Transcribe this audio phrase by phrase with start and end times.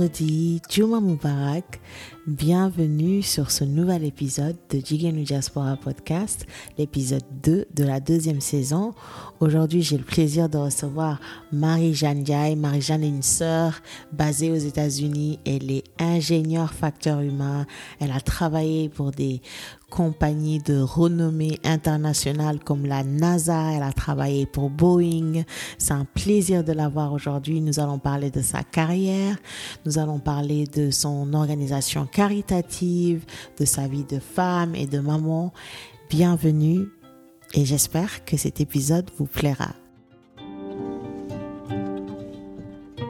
[0.00, 1.79] vendredi, Juma Mubarak.
[2.26, 6.46] Bienvenue sur ce nouvel épisode de Jigenu Diaspora Podcast,
[6.76, 8.92] l'épisode 2 de la deuxième saison.
[9.40, 11.18] Aujourd'hui, j'ai le plaisir de recevoir
[11.50, 12.56] Marie-Jeanne Diaye.
[12.56, 13.80] Marie-Jeanne est une sœur
[14.12, 15.38] basée aux États-Unis.
[15.46, 17.66] Elle est ingénieure facteur humain.
[18.00, 19.40] Elle a travaillé pour des
[19.88, 23.72] compagnies de renommée internationale comme la NASA.
[23.72, 25.42] Elle a travaillé pour Boeing.
[25.78, 27.60] C'est un plaisir de la voir aujourd'hui.
[27.60, 29.36] Nous allons parler de sa carrière.
[29.84, 33.24] Nous allons parler de son organisation caritative,
[33.58, 35.52] de sa vie de femme et de maman.
[36.10, 36.86] Bienvenue
[37.54, 39.74] et j'espère que cet épisode vous plaira.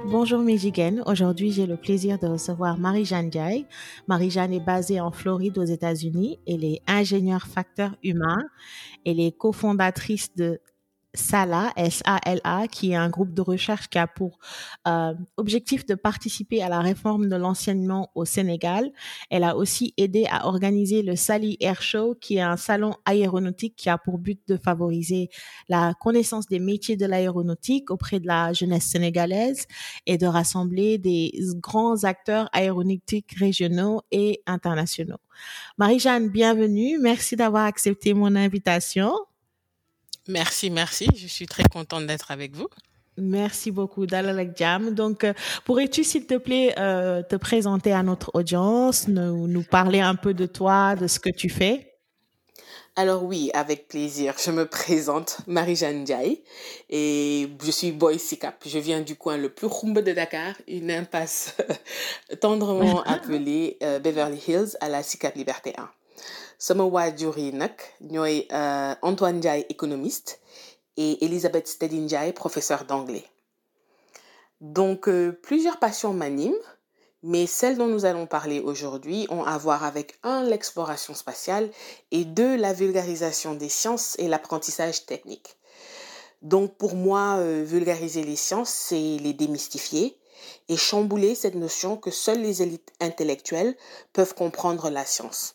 [0.06, 1.02] Bonjour Michigan.
[1.06, 3.66] Aujourd'hui, j'ai le plaisir de recevoir Marie-Jeanne Diaye.
[4.08, 6.38] Marie-Jeanne est basée en Floride aux États-Unis.
[6.46, 8.38] Elle est ingénieure facteur humain.
[9.04, 10.60] Elle est cofondatrice de
[11.14, 14.38] SALA, S-A-L-A, qui est un groupe de recherche qui a pour
[14.86, 18.90] euh, objectif de participer à la réforme de l'enseignement au Sénégal.
[19.28, 23.74] Elle a aussi aidé à organiser le Sali Air Show, qui est un salon aéronautique
[23.76, 25.30] qui a pour but de favoriser
[25.68, 29.66] la connaissance des métiers de l'aéronautique auprès de la jeunesse sénégalaise
[30.06, 35.18] et de rassembler des grands acteurs aéronautiques régionaux et internationaux.
[35.78, 36.98] Marie-Jeanne, bienvenue.
[36.98, 39.12] Merci d'avoir accepté mon invitation.
[40.28, 41.06] Merci, merci.
[41.16, 42.68] Je suis très contente d'être avec vous.
[43.16, 44.94] Merci beaucoup, Dalalek Jam.
[44.94, 45.32] Donc, euh,
[45.64, 50.32] pourrais-tu, s'il te plaît, euh, te présenter à notre audience, nous, nous parler un peu
[50.32, 51.90] de toi, de ce que tu fais?
[52.96, 54.34] Alors oui, avec plaisir.
[54.42, 56.42] Je me présente, Marie-Jeanne Diaye,
[56.88, 58.62] et je suis Boy Sikap.
[58.66, 61.56] Je viens du coin le plus rumbe de Dakar, une impasse
[62.40, 65.88] tendrement appelée euh, Beverly Hills à la Sikap Liberté 1
[66.60, 67.52] sama waajur yi
[68.12, 68.46] ñooy
[69.02, 70.40] Antoine Ndiaye économiste
[70.98, 73.24] et Elisabeth Stedin Ndiaye professeur d'anglais.
[74.60, 75.08] Donc
[75.42, 76.52] plusieurs passions m'animent,
[77.22, 81.70] mais celles dont nous allons parler aujourd'hui ont à voir avec un l'exploration spatiale
[82.10, 85.56] et deux la vulgarisation des sciences et l'apprentissage technique.
[86.42, 90.18] Donc pour moi, vulgariser les sciences, c'est les démystifier
[90.68, 93.74] et chambouler cette notion que seules les élites intellectuelles
[94.12, 95.54] peuvent comprendre la science.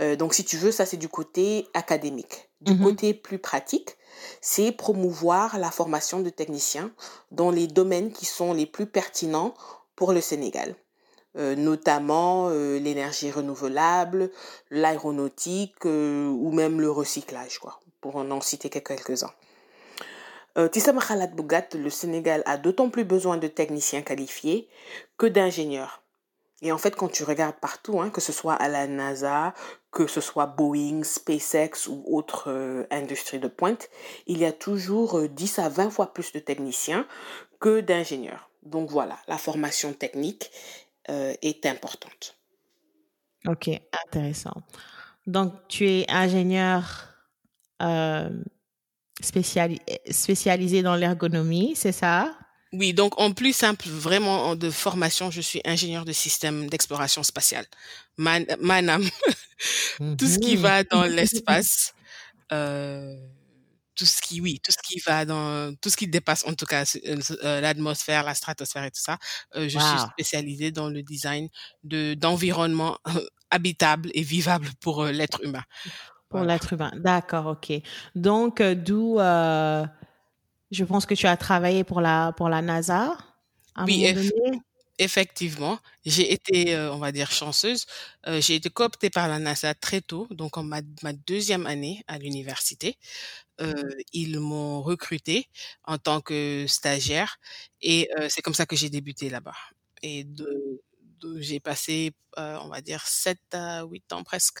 [0.00, 2.48] Euh, donc, si tu veux, ça, c'est du côté académique.
[2.60, 2.82] Du Mhm.
[2.84, 3.96] côté plus pratique,
[4.40, 6.90] c'est promouvoir la formation de techniciens
[7.30, 9.54] dans les domaines qui sont les plus pertinents
[9.96, 10.74] pour le Sénégal,
[11.36, 14.30] Euh, notamment euh, l'énergie renouvelable,
[14.70, 19.34] l'aéronautique ou même le recyclage, quoi, pour en citer que quelques-uns.
[20.56, 24.68] Xalaat bu gàtt, le Sénégal a d'autant plus besoin de techniciens qualifiés
[25.16, 26.02] que d'ingénieurs.
[26.62, 29.54] Et en fait, quand tu regardes partout, hein, que ce soit à la NASA,
[29.90, 33.88] que ce soit Boeing, SpaceX ou autres euh, industries de pointe,
[34.26, 37.06] il y a toujours euh, 10 à 20 fois plus de techniciens
[37.60, 38.50] que d'ingénieurs.
[38.62, 40.50] Donc voilà, la formation technique
[41.10, 42.36] euh, est importante.
[43.46, 43.70] Ok,
[44.06, 44.62] intéressant.
[45.26, 47.14] Donc, tu es ingénieur
[47.82, 48.30] euh,
[49.22, 52.36] spéciali- spécialisé dans l'ergonomie, c'est ça?
[52.72, 57.64] Oui, donc en plus simple, vraiment de formation, je suis ingénieur de système d'exploration spatiale.
[58.18, 59.02] Man- Manam,
[60.18, 60.56] tout ce qui Mhm.
[60.56, 61.94] va dans l'espace,
[62.52, 63.16] euh,
[63.96, 66.66] tout ce qui, oui, tout ce qui va dans, tout ce qui dépasse en tout
[66.66, 69.18] cas euh, euh, l'atmosphère, la stratosphère et tout ça,
[69.56, 71.48] euh, je suis spécialisée dans le design
[71.84, 72.98] de d'environnement
[73.50, 75.64] habitable et vivable pour l'être humain.
[76.28, 76.44] Pour Voilà.
[76.44, 76.92] l'être humain.
[76.96, 77.72] D'accord, ok.
[78.14, 79.86] Donc, d'où euh,
[80.70, 83.16] je pense que tu as travaillé pour la, pour la NASA
[83.74, 84.60] à Oui, moment eff- donné.
[84.98, 87.86] effectivement, j'ai été, euh, on va dire, chanceuse.
[88.26, 92.04] Euh, j'ai été cooptée par la NASA très tôt, donc en ma, ma deuxième année
[92.08, 92.98] à l'université.
[93.60, 93.74] Euh,
[94.12, 95.48] ils m'ont recrutée
[95.84, 97.38] en tant que stagiaire
[97.82, 99.56] et c'est comme ça que j'ai débuté là-bas.
[100.02, 100.82] Et de,
[101.40, 104.58] j'ai passé, euh, on va dire, 7 à 8 ans presque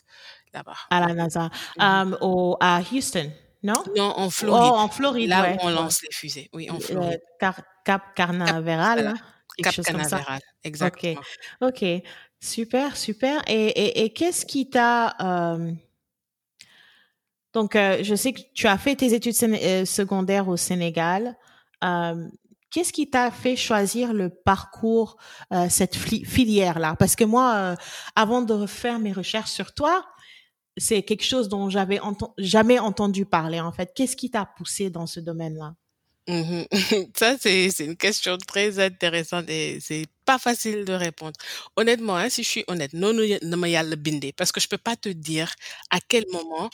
[0.54, 0.76] là-bas.
[0.90, 1.50] À la NASA.
[1.76, 2.02] Mhm.
[2.20, 3.30] Au, à Houston,
[3.62, 3.74] non?
[3.96, 5.56] Non, en Oh, Floride, en Floride, là ouais.
[5.56, 6.48] où on lance les fusées.
[6.52, 7.20] Oui, en Floride.
[7.40, 9.74] Car- Cap Cap, Carnaveral, voilà, hein, Cap.
[9.84, 11.20] Canaveral, Ok, exactement.
[11.62, 11.84] ok,
[12.40, 13.42] super, super.
[13.48, 15.72] Et, et, et qu'est-ce qui t'a euh,
[17.54, 21.36] donc euh, je sais que tu as fait tes études euh, secondaires au Sénégal.
[21.82, 22.28] Euh,
[22.70, 25.16] qu'est-ce qui t'a fait choisir le parcours
[25.52, 26.94] euh, cette filière-là?
[26.98, 27.76] Parce que moi, euh,
[28.16, 30.04] avant de faire mes recherches sur toi,
[30.78, 33.92] c'est quelque chose dont j'avais enten- jamais entendu parler en fait.
[33.94, 35.74] Qu'est-ce qui t'a poussé dans ce domaine-là?
[36.28, 36.66] Mhm.
[37.16, 41.38] Ça, c'est, une question très intéressante et c'est pas facile de répondre.
[41.76, 43.22] Honnêtement, hein, si je suis honnête, non, non,
[43.96, 45.54] bindé, parce que je peux pas te dire
[45.90, 46.68] à quel moment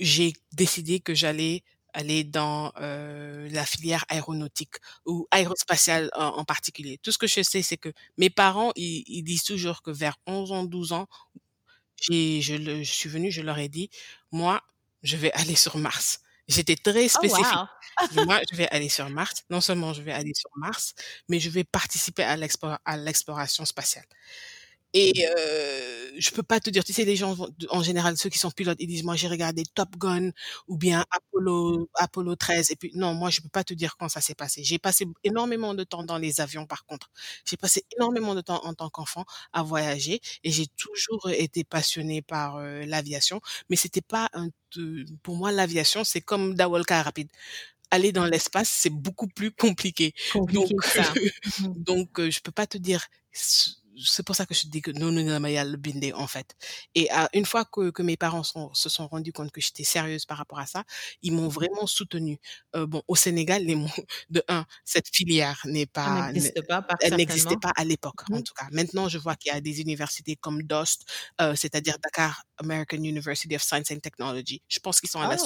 [0.00, 1.62] j'ai décidé que j'allais
[1.92, 4.74] aller dans euh, la filière aéronautique
[5.06, 6.98] ou aérospatiale en, en, particulier.
[7.02, 10.16] Tout ce que je sais, c'est que mes parents, ils, ils, disent toujours que vers
[10.26, 11.08] 11 ans, 12 ans,
[12.00, 13.90] j'ai, je, le, je suis venue, je leur ai dit,
[14.32, 14.62] moi,
[15.02, 16.20] je vais aller sur Mars.
[16.48, 17.46] J'étais très spécifique.
[17.54, 17.66] Oh,
[18.16, 18.24] wow.
[18.26, 19.44] moi, je vais aller sur Mars.
[19.50, 20.94] Non seulement je vais aller sur Mars,
[21.28, 24.06] mais je vais participer à l'exploration spatiale.
[24.92, 27.36] Et euh, je peux pas te dire, tu sais, les gens
[27.70, 30.30] en général, ceux qui sont pilotes, ils disent moi j'ai regardé Top Gun
[30.66, 34.08] ou bien Apollo Apollo 13 et puis non, moi je peux pas te dire quand
[34.08, 34.64] ça s'est passé.
[34.64, 37.10] J'ai passé énormément de temps dans les avions par contre.
[37.44, 42.22] J'ai passé énormément de temps en tant qu'enfant à voyager et j'ai toujours été passionnée
[42.22, 44.48] par euh, l'aviation, mais c'était pas un
[45.22, 47.28] pour moi l'aviation, c'est comme Dawalka rapide
[47.90, 50.14] aller dans l'espace, c'est beaucoup plus compliqué.
[50.32, 51.02] compliqué donc, ça.
[51.76, 53.04] donc euh, je peux pas te dire
[54.04, 56.54] c'est pour ça que je dis que non, non, non, le bindé, en fait.
[56.94, 59.84] Et euh, une fois que, que mes parents sont, se sont rendus compte que j'étais
[59.84, 60.84] sérieuse par rapport à ça,
[61.22, 62.38] ils m'ont vraiment soutenue.
[62.76, 63.88] Euh, bon, au Sénégal, les mots
[64.30, 66.30] de un, cette filière n'est pas,
[66.68, 68.34] pas, elle n'existait pas à l'époque, mmh.
[68.34, 68.66] en tout cas.
[68.70, 71.04] Maintenant, je vois qu'il y a des universités comme DOST,
[71.40, 74.62] euh, c'est-à-dire Dakar American University of Science and Technology.
[74.68, 75.36] Je pense qu'ils sont à la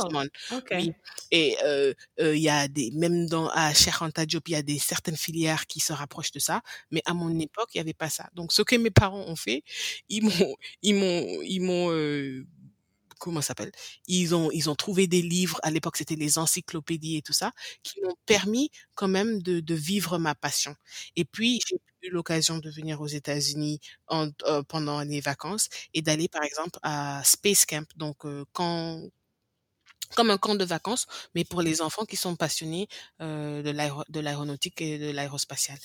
[0.50, 0.60] Oh.
[0.72, 0.92] Oui.
[1.30, 4.56] Et euh, euh, il y a des, même dans à Cheikh Anta Diop, il y
[4.56, 7.80] a des certaines filières qui se rapprochent de ça, mais à mon époque, il y
[7.80, 8.28] avait pas ça.
[8.34, 9.62] Donc, ce que mes parents ont fait,
[10.08, 12.46] ils m'ont, ils m'ont, ils m'ont, euh,
[13.18, 13.72] comment ça s'appelle?
[14.06, 15.58] Ils ont, ils ont trouvé des livres.
[15.62, 17.52] À l'époque, c'était les encyclopédies et tout ça,
[17.82, 20.74] qui m'ont permis quand même de, vivre ma passion.
[21.16, 23.80] Et puis, j'ai eu l'occasion de venir aux États-Unis
[24.12, 29.00] euh, pendant les vacances et d'aller, par exemple, à Space Camp, donc euh, quand
[30.14, 32.88] comme un camp de vacances, mais pour les enfants qui sont passionnés
[33.20, 35.78] euh, de l'aéro- de l'aéronautique et de l'aérospatiale.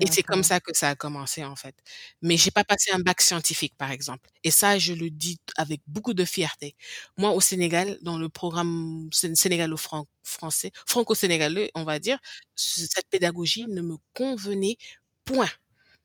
[0.00, 1.74] Et c'est comme ça que ça a commencé en fait.
[2.22, 4.30] Mais j'ai pas passé un bac scientifique par exemple.
[4.44, 6.76] Et ça, je le dis avec beaucoup de fierté.
[7.16, 12.18] Moi, au Sénégal, dans le programme sén- sénégalo-français, franco-sénégalais, on va dire,
[12.54, 14.76] ce- cette pédagogie ne me convenait
[15.24, 15.50] point.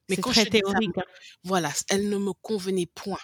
[0.09, 0.97] Mais quand je très ça, théorique.
[0.97, 1.03] hein.
[1.43, 3.19] voilà, elle ne me convenait point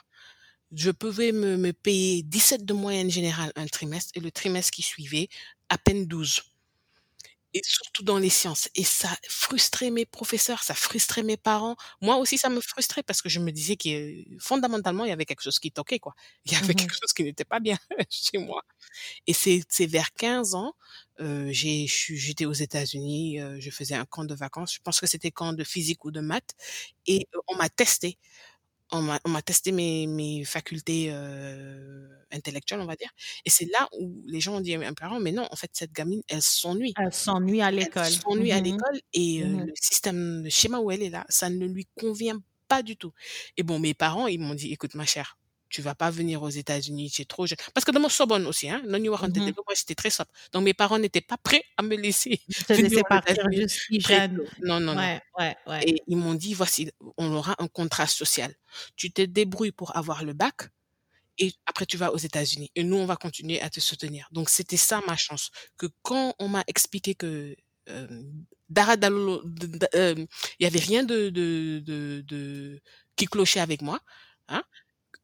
[0.71, 4.81] je pouvais me, me payer 17 de moyenne générale un trimestre et le trimestre qui
[4.83, 5.29] suivait,
[5.69, 6.41] à peine 12.
[7.53, 8.69] Et surtout dans les sciences.
[8.75, 11.75] Et ça frustrait mes professeurs, ça frustrait mes parents.
[11.99, 15.11] Moi aussi, ça me frustrait parce que je me disais que euh, fondamentalement, il y
[15.11, 16.13] avait quelque chose qui toquait, quoi.
[16.45, 16.75] Il y avait Mhm.
[16.75, 17.77] quelque chose qui n'était pas bien
[18.09, 18.63] chez moi.
[19.27, 20.75] Et c'est vers 15 ans,
[21.21, 24.73] euh, j'ai j'étais aux États-Unis, euh, je faisais un camp de vacances.
[24.75, 26.55] Je pense que c'était camp de physique ou de maths.
[27.07, 28.17] Et euh, on m'a testé
[28.91, 33.11] on m'a testé mes mes facultés, heu, intellectuelles, on va dire
[33.45, 35.71] et c'est là où les gens ont dit à mes parents: «Mais non, en fait,
[35.73, 36.97] cette gamine, elle s'ennuie.
[36.97, 38.21] Elle s'ennuie à Elle l'école.
[38.21, 38.61] s'ennuie à Mhm.
[38.61, 39.65] l'école et heu, Mhm.
[39.65, 43.13] le système, le schéma où elle est là, ça ne lui convient pas du tout»
[43.57, 45.37] et bon, mes parents, ils m'ont dit: «Écoute ma chère,
[45.71, 48.83] tu vas pas venir aux États-Unis, es trop jeune» parce que dama sobone aussi, hein,
[49.09, 49.33] waxante Mhm.
[49.33, 50.31] dëgg, moi j'étais très sobre.
[50.53, 53.43] Donc mes parents n'étaient pas prêts à me laisser Te venir laisser partir
[53.99, 54.41] très jeune.
[54.63, 54.99] Non, non, non.
[54.99, 55.87] Ouais, ouais, ouais.
[55.87, 58.55] Et ils m'ont dit: «Voici, on aura un contrat social.
[58.97, 60.69] Tu te débrouilles pour avoir le bac
[61.39, 64.29] et après tu vas aux États-Unis et nous, on va continuer à te soutenir».
[64.33, 67.55] Donc c'était ça ma chance, que quand on m'a expliqué que,
[67.87, 67.97] d
[69.93, 70.27] hem,
[70.59, 72.81] il y avait rien de de de de
[73.17, 74.01] qui clochait avec moi,
[74.49, 74.63] hein.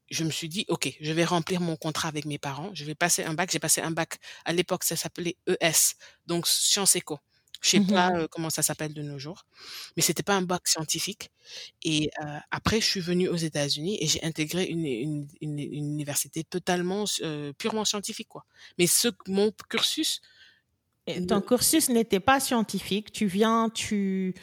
[0.09, 2.95] Je me suis dit: «OK, je vais remplir mon contrat avec mes parents, je vais
[2.95, 3.51] passer un bac».
[3.51, 7.19] J'ai passé un bac, à l'époque, ça s'appelait ES, donc sciences éco.
[7.61, 8.19] Je sais pas, Mhm.
[8.19, 9.45] heu, comment ça s'appelle de nos jours,
[9.95, 11.31] mais c'était pas un bac scientifique
[11.83, 15.85] et heu, après je suis venue aux États-Unis et j'ai intégré une une une une
[15.87, 18.45] université totalement heu, purement scientifique, quoi.
[18.77, 20.21] Mais ce mon cursus
[21.07, 23.11] Et ton cursus n'était pas scientifique.
[23.11, 24.35] Tu viens, tu,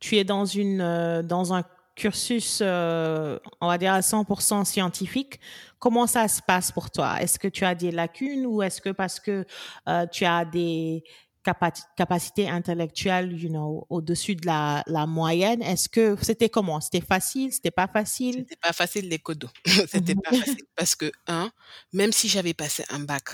[0.00, 5.40] tu es dans une, euh, dans un cursus, euh, on va dire à 100% scientifique.
[5.78, 7.20] Comment ça se passe pour toi?
[7.20, 9.44] Est-ce que tu as des lacunes ou est-ce que parce que
[9.88, 11.04] euh, tu as des
[11.44, 15.62] capa- capacités intellectuelles, you know, au-dessus de la, moyenne?
[15.62, 16.80] Est-ce que c'était comment?
[16.80, 17.52] C'était facile?
[17.52, 18.34] C'était pas facile?
[18.38, 19.50] c'était pas facile les codos.
[19.88, 21.50] C'était pas facile parce que 1,
[21.92, 23.28] même si j'avais passé un bac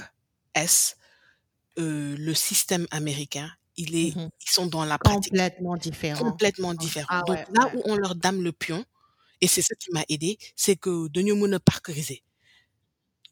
[0.55, 0.97] S,
[1.79, 3.51] heu, le système américain,
[3.83, 4.31] il est Mhm.
[4.47, 5.33] ils sont dans la pratique.
[5.33, 6.31] Complètement différent.
[6.31, 7.21] Complètement différent.
[7.21, 7.73] Ah Donc ouais, là ouais.
[7.75, 8.85] où on leur dame le pion
[9.41, 12.23] et c'est ça qui m'a aidée, c'est que dañu mën a parceriser.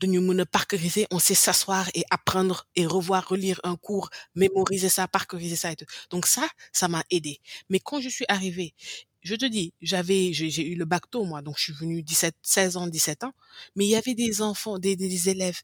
[0.01, 4.89] Dañu mën a parceriser, on sait s'asseoir et apprendre et revoir, relire un cours, mémoriser
[4.89, 5.87] ça, parceriser ça et tout.
[6.11, 7.41] Donc ça, ça m'a aidée.
[7.69, 8.75] Mais quand je suis arrivée,
[9.23, 12.37] je te dis, j'avais j'ai eu le bac tôt moi, donc je suis venue 17
[12.43, 13.33] 16 ans, 17 ans,
[13.77, 15.61] mais il y avait des enfants, des élèves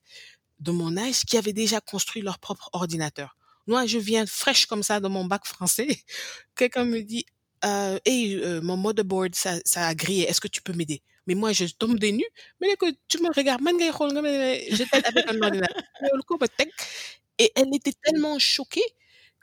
[0.60, 3.36] de mon âge qui avaient déjà construit leur propre ordinateur.
[3.66, 5.88] Moi, je viens fraîche comme ça dans mon bac français.
[6.56, 7.24] Quelqu'un me dit,
[7.64, 10.24] euh, hey, euh, mon motherboard, ça, ça a grillé.
[10.28, 11.02] Est-ce que tu peux m'aider?
[11.26, 12.28] Mais moi, je tombe des nues.
[12.60, 14.34] Mais que tu me regardes, man ngay xool nga mel
[14.70, 15.82] ne je t'aide avec un ordinateur.
[16.02, 16.68] Loolu ko ba teg.
[17.38, 18.84] Et elle était tellement choquée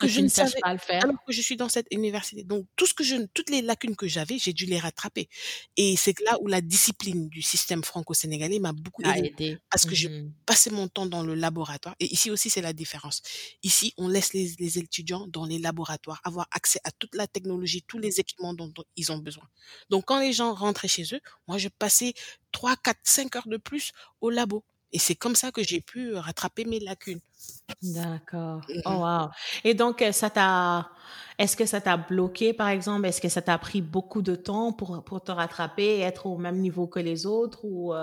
[0.01, 1.03] que, que je ne savais pas le faire.
[1.03, 2.43] alors que je suis dans cette université.
[2.43, 5.29] Donc tout ce que je toutes les lacunes que j'avais, j'ai dû les rattraper.
[5.77, 10.07] Et c'est là où la discipline du système franco-sénégalais m'a beaucoup aidé parce que je
[10.07, 13.21] mmh passais mon temps dans le laboratoire et ici aussi c'est la différence.
[13.63, 17.83] Ici, on laisse les, les étudiants dans les laboratoires avoir accès à toute la technologie,
[17.87, 19.47] tous les équipements dont, dont ils ont besoin.
[19.89, 22.13] Donc quand les gens rentraient chez eux, moi je passais
[22.51, 26.15] 3 4 5 heures de plus au labo et c'est comme ça que j'ai pu
[26.15, 27.21] rattraper mes lacunes.
[27.81, 28.61] D'accord.
[28.69, 29.29] Mmh Oh wow.
[29.63, 30.89] Et donc ça t'a
[31.37, 33.07] est-ce que ça t'a bloqué par exemple?
[33.07, 36.37] Est-ce que ça t'a pris beaucoup de temps pour pour te rattraper et être au
[36.37, 37.93] même niveau que les autres ou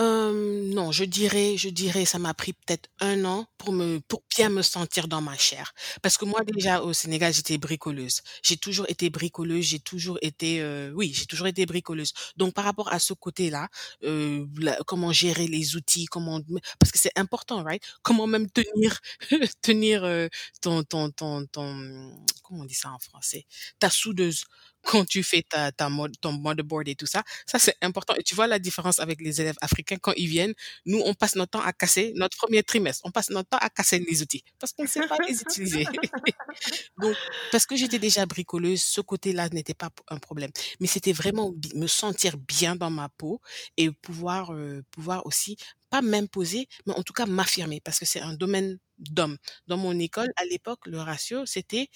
[0.00, 0.70] heu?
[0.74, 4.48] non, je dirais je dirais ça m'a pris peut-être un an pour me pour bien
[4.50, 5.72] me sentir dans ma chair.
[6.02, 8.20] Parce que moi déjà au Sénégal, j'étais bricoleuse.
[8.42, 12.12] J'ai toujours été bricoleuse, j'ai toujours été, heu, oui, j'ai toujours été bricoleuse.
[12.36, 13.68] Donc par rapport à ce côté-là,
[14.04, 14.46] heu,
[14.86, 16.40] comment gérer les outils, comment
[16.78, 17.82] parce que c'est important, right?
[18.02, 19.00] Comment même tenir
[19.62, 20.28] tenir, heu,
[20.60, 22.12] ton ton ton ton
[22.42, 23.46] comment on dit ça en français?
[23.78, 24.44] Ta soudeuse
[24.82, 27.24] quand tu fais ta, ta mode, ton motherboard et tout ça.
[27.46, 28.14] Ça, c'est important.
[28.14, 30.54] Et tu vois la différence avec les élèves africains quand ils viennent.
[30.84, 33.02] Nous, on passe notre temps à casser notre premier trimestre.
[33.04, 35.84] On passe notre temps à casser les outils parce qu'on ne sait pas les utiliser.
[36.98, 37.16] Donc,
[37.52, 40.50] parce que j'étais déjà bricoleuse, ce côté-là n'était pas un problème.
[40.80, 43.40] Mais c'était vraiment me sentir bien dans ma peau
[43.76, 45.56] et pouvoir, euh, pouvoir aussi
[45.90, 49.36] pas m'imposer, mais en tout cas m'affirmer parce que c'est un domaine d'hommes.
[49.66, 51.88] Dans mon école, à l'époque, le ratio, c'était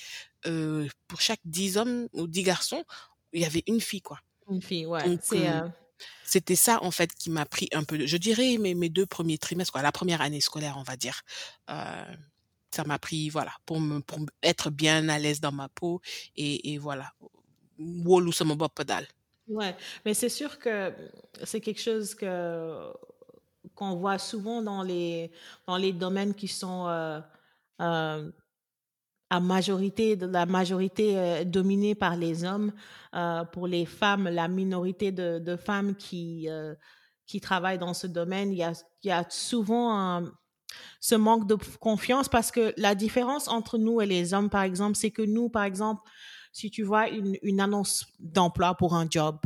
[0.47, 2.85] euh, pour chaque 10 hommes ou 10 garçons,
[3.33, 4.19] il y avait une fille, quoi.
[4.49, 5.03] Une fille, ouais.
[5.23, 5.69] C'est, euh,
[6.25, 9.39] C'était ça, en fait, qui m'a pris un peu, je dirais, mes, mes deux premiers
[9.39, 11.23] trimestres, quoi, la première année scolaire, on va dire.
[11.71, 12.05] Euh,
[12.71, 16.01] ça m'a pris, voilà, pour, me, pour être bien à l'aise dans ma peau
[16.37, 17.13] et, et voilà.
[18.33, 19.07] Sama pedal.
[19.49, 20.93] Ouais, mais c'est sûr que
[21.45, 22.93] c'est quelque chose que
[23.75, 25.33] qu'on voit souvent dans les
[25.67, 27.21] dans les domaines qui sont euh,
[27.81, 28.31] euh,
[29.31, 32.73] à majorité la majorité euh, dominée par les hommes.
[33.15, 36.75] Euh, pour les femmes, la minorité de, de femmes qui euh,
[37.27, 38.73] qui travaillent dans ce domaine, il y a,
[39.05, 40.33] il y a souvent un,
[41.01, 44.97] ce manque de confiance parce que la différence entre nous et les hommes, par exemple,
[44.97, 46.03] c'est que nous, par exemple,
[46.53, 49.39] si tu vois une, une annonce d'emploi pour un job,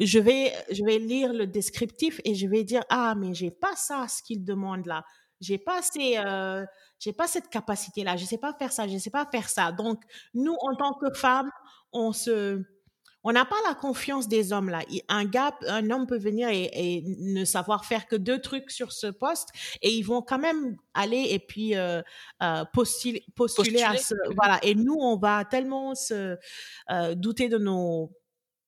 [0.00, 3.76] je vais, je vais lire le descriptif et je vais dire ah mais j'ai pas
[3.76, 5.04] ça ce qu'il demande là
[5.40, 6.64] j'ai pas ces, euh,
[6.98, 9.72] j'ai pas cette capacité là je sais pas faire ça je sais pas faire ça
[9.72, 10.02] donc
[10.34, 11.50] nous en tant que femmes
[11.92, 12.64] on se
[13.28, 14.82] on n'a pas la confiance des hommes là.
[15.08, 18.92] Un gars, un homme peut venir et, et, ne savoir faire que deux trucs sur
[18.92, 19.48] ce poste
[19.82, 22.02] et ils vont quand même aller et puis euh,
[22.44, 24.60] euh, postuler, postuler, postuler, à ce voilà.
[24.62, 26.36] Et nous, on va tellement se
[26.92, 28.12] euh, douter de nos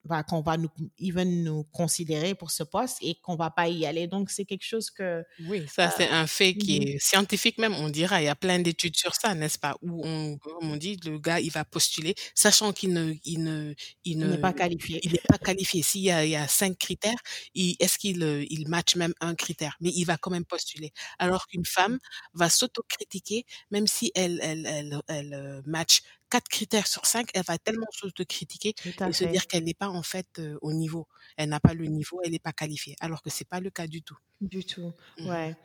[0.08, 3.86] bah, qu'on va nous, even nous considérer pour ce poste et qu'on va pas y
[3.86, 4.06] aller.
[4.06, 5.22] Donc, c'est quelque chose que...
[5.46, 8.20] Oui, ça, euh, c'est un fait qui est scientifique même, on dira.
[8.22, 9.76] Il y a plein d'études sur ça, n'est-ce pas?
[9.82, 13.74] Où on, comme on dit, le gars, il va postuler, sachant qu'il ne, il ne,
[14.04, 15.00] il n'est pas qualifié.
[15.02, 15.82] Il n'est pas qualifié.
[15.82, 17.18] S'il y a, il y a cinq critères,
[17.54, 19.76] est-ce qu'il, il match même un critère?
[19.80, 20.92] Mais il va quand même postuler.
[21.18, 21.98] Alors qu'une femme
[22.32, 27.44] va s'autocritiquer, même si elle, elle, elle, elle, elle match quatre critères sur cinq, elle
[27.44, 29.12] va tellement s'autocritiquer et fait.
[29.12, 31.06] se dire qu'elle n'est pas en fait euh, au niveau.
[31.36, 32.96] Elle n'a pas le niveau, elle n'est pas qualifiée.
[33.00, 34.18] Alors que c'est pas le cas du tout.
[34.40, 35.28] Du tout, mmh.
[35.28, 35.56] ouais,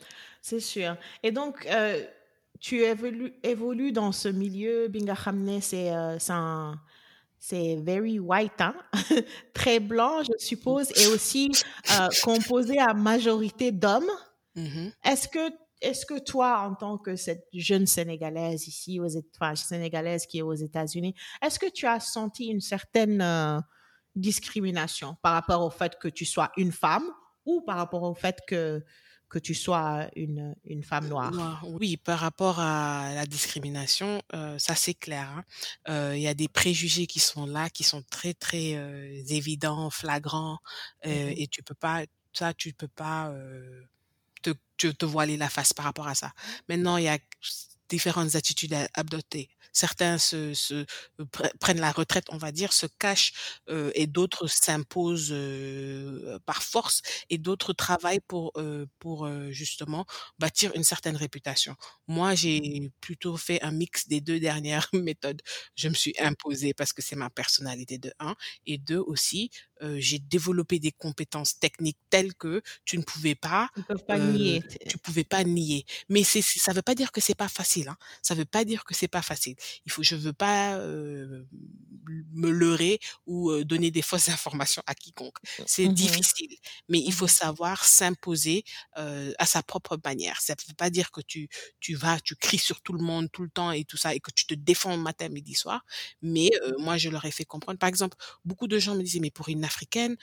[0.41, 0.97] c'est sûr.
[1.21, 2.03] Et donc, euh,
[2.59, 6.79] tu évolues, évolues dans ce milieu, Binga Hamne, c'est euh, un
[7.45, 8.73] c'est very white, hein?
[9.53, 11.51] très blanc, je suppose, et aussi
[11.91, 14.09] euh, composé à majorité d'hommes.
[14.55, 15.51] Mmh Est-ce que
[15.83, 20.41] est-ce que toi, en tant que cette jeune Sénégalaise ici, aux, enfin, Sénégalaise qui est
[20.41, 23.59] aux États-Unis, est-ce que tu as senti une certaine euh,
[24.15, 27.05] discrimination par rapport au fait que tu sois une femme
[27.45, 28.83] ou par rapport au fait que,
[29.29, 31.63] que tu sois une, une femme noire?
[31.67, 35.43] Oui, par rapport à la discrimination, euh, ça c'est clair.
[35.87, 36.11] Il hein.
[36.11, 40.59] euh, y a des préjugés qui sont là, qui sont très très euh, évidents, flagrants,
[41.05, 43.33] mmh et tu peux pas, ça tu peux pas
[44.43, 46.33] te, te, voiler la face par rapport à ça.
[46.69, 47.17] Maintenant, il y a
[47.89, 49.49] différentes attitudes à adopter.
[49.71, 50.85] Certains se, se
[51.59, 53.33] prennent la retraite, on va dire, se cachent,
[53.69, 60.05] euh, et d'autres s'imposent euh, par force, et d'autres travaillent pour euh, pour justement
[60.39, 61.75] bâtir une certaine réputation.
[62.07, 65.41] Moi, j'ai plutôt fait un mix des deux dernières méthodes.
[65.75, 69.49] Je me suis imposée parce que c'est ma personnalité de un, et deux aussi,
[69.97, 73.69] j'ai développé des compétences techniques telles que tu ne pouvais pas,
[74.07, 74.63] pas nier.
[74.87, 75.85] tu pouvais pas nier.
[76.07, 77.89] Mais c'est ça veut pas dire que c'est pas facile.
[77.89, 77.97] Hein.
[78.21, 79.52] Ça veut pas dire que c'est pas facile.
[79.55, 79.81] Difficile.
[79.85, 80.77] Il faut, je veux pas
[82.33, 85.37] me leurrer ou donner des fausses informations à quiconque.
[85.65, 86.55] C'est Mmh difficile,
[86.89, 88.63] mais il faut Mmh savoir s'imposer
[88.95, 90.41] à sa propre manière.
[90.41, 91.47] Ça ne veut pas dire que tu
[91.79, 94.19] tu vas, tu cries sur tout le monde tout le temps et tout ça et
[94.19, 95.85] que tu te défends matin, midi, soir.
[96.21, 97.79] Mais moi, je leur ai fait comprendre.
[97.79, 100.15] Par exemple, beaucoup de gens me disaient mais pour une africaine,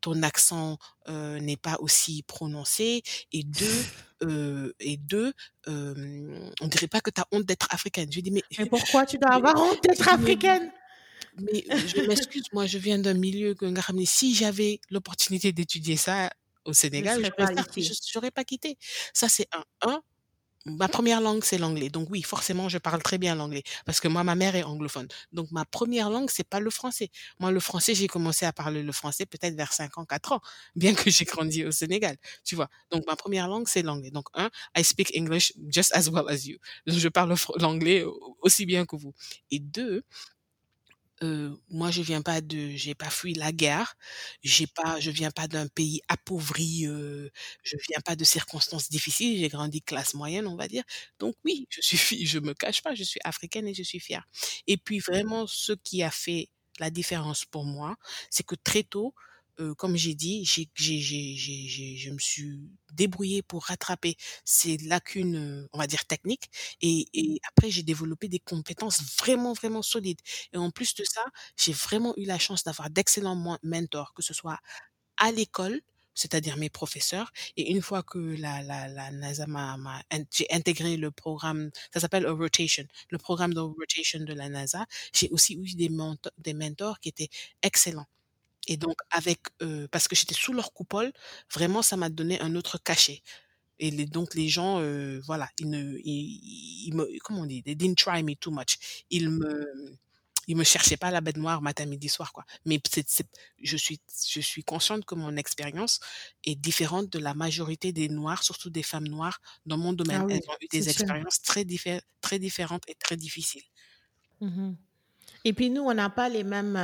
[0.00, 0.78] ton accent
[1.08, 3.84] n'est pas aussi prononcé et deux
[4.22, 5.32] euh, et deux,
[5.68, 8.10] euh, on dirait pas que tu as honte d'être africaine.
[8.12, 10.70] Je dis mais, mais pourquoi tu dois avoir honte d'être africaine?
[11.38, 13.66] mais je m'excuse, moi je viens d'un milieu que
[14.04, 16.30] si j'avais l'opportunité d'étudier ça
[16.64, 18.76] au Sénégal, je n'aurais pas, pas quitté.
[19.14, 19.64] Ça c'est un.
[19.82, 20.02] Un,
[20.66, 21.88] ma première langue, c'est l'anglais.
[21.88, 25.08] Donc oui, forcément, je parle très bien l'anglais parce que moi, ma mère est anglophone.
[25.32, 27.10] Donc ma première langue, c'est pas le français.
[27.38, 30.40] Moi, le français, j'ai commencé à parler le français peut-être vers 5 ans, 4 ans,
[30.76, 32.68] bien que j'ai grandi au Sénégal, tu vois.
[32.90, 34.10] Donc ma première langue, c'est l'anglais.
[34.10, 36.58] Donc un, I speak English just as well as you.
[36.86, 38.04] je parle l'anglais
[38.42, 39.14] aussi bien que vous.
[39.50, 40.02] Et deux,
[41.22, 43.94] euh, moi je viens pas de j'ai pas fui la guerre.
[44.42, 47.30] J'ai pas je viens pas d'un pays appauvri euh,
[47.62, 49.38] je viens pas de circonstances difficiles.
[49.38, 50.84] J'ai grandi classe moyenne on va dire.
[51.18, 54.26] Donc oui je suis je me cache pas je suis africaine et je suis fière.
[54.66, 56.48] Et puis vraiment ce qui a fait
[56.78, 57.96] la différence pour moi
[58.30, 59.14] c'est que très tôt
[59.74, 62.60] comme j'ai dit, j'ai, j'ai, j'ai, j'ai, je me suis
[62.92, 66.50] débrouillée pour rattraper ces lacunes, on va dire techniques,
[66.82, 70.20] et, et après j'ai développé des compétences vraiment vraiment solides.
[70.52, 71.24] Et en plus de ça,
[71.56, 74.58] j'ai vraiment eu la chance d'avoir d'excellents mentors, que ce soit
[75.18, 75.80] à l'école,
[76.14, 77.30] c'est-à-dire mes professeurs.
[77.56, 82.00] Et une fois que la, la, la NASA m'a, m'a j'ai intégré le programme, ça
[82.00, 85.90] s'appelle a rotation, le programme de rotation de la NASA, j'ai aussi eu des,
[86.38, 87.30] des mentors qui étaient
[87.62, 88.06] excellents.
[88.68, 89.40] Et donc avec
[89.90, 91.12] parce que j'étais sous leur coupole,
[91.52, 93.22] vraiment ça m'a donné un autre cachet.
[93.78, 94.82] Et donc les gens,
[95.24, 99.04] voilà, ils ne, ils, me, comment on dit, they didn't try me too much.
[99.08, 99.98] Ils me,
[100.50, 102.44] ils me cherchaient pas la bête noire matin, midi, soir, quoi.
[102.64, 103.26] Mais c'est,
[103.62, 106.00] je suis, je suis consciente que mon expérience
[106.44, 110.26] est différente de la majorité des noirs, surtout des femmes noires dans mon domaine.
[110.28, 111.64] Ah Elles ont eu des expériences très,
[112.20, 113.64] très différentes et très difficiles.
[114.40, 114.72] Mmh
[115.44, 116.76] et puis nous, on n'a pas les mêmes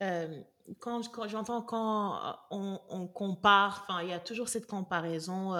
[0.00, 5.54] quand, j'entends quand on, compare, enfin, il y a toujours cette comparaison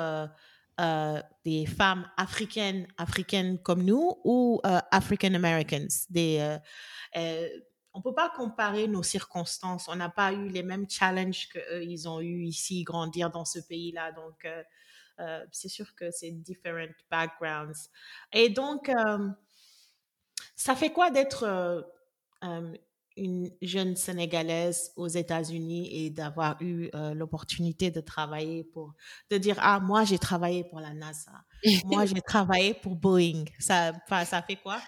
[1.44, 5.88] des femmes africaines, africaines comme nous ou African Americans.
[6.10, 6.58] Des,
[7.94, 9.88] on peut pas comparer nos circonstances.
[9.88, 13.58] On n'a pas eu les mêmes challenges qu'eux, ils ont eu ici, grandir dans ce
[13.58, 14.12] pays-là.
[14.12, 14.46] Donc,
[15.50, 17.90] c'est sûr que c'est different backgrounds.
[18.32, 18.88] Et donc,
[20.54, 21.84] ça fait quoi d'être
[23.18, 28.94] une jeune Sénégalaise aux États-Unis et d'avoir eu euh, l'opportunité de travailler pour,
[29.30, 31.32] de dire, ah, moi, j'ai travaillé pour la NASA.
[31.84, 33.44] moi, j'ai travaillé pour Boeing.
[33.58, 33.92] Ça,
[34.24, 34.80] ça fait quoi?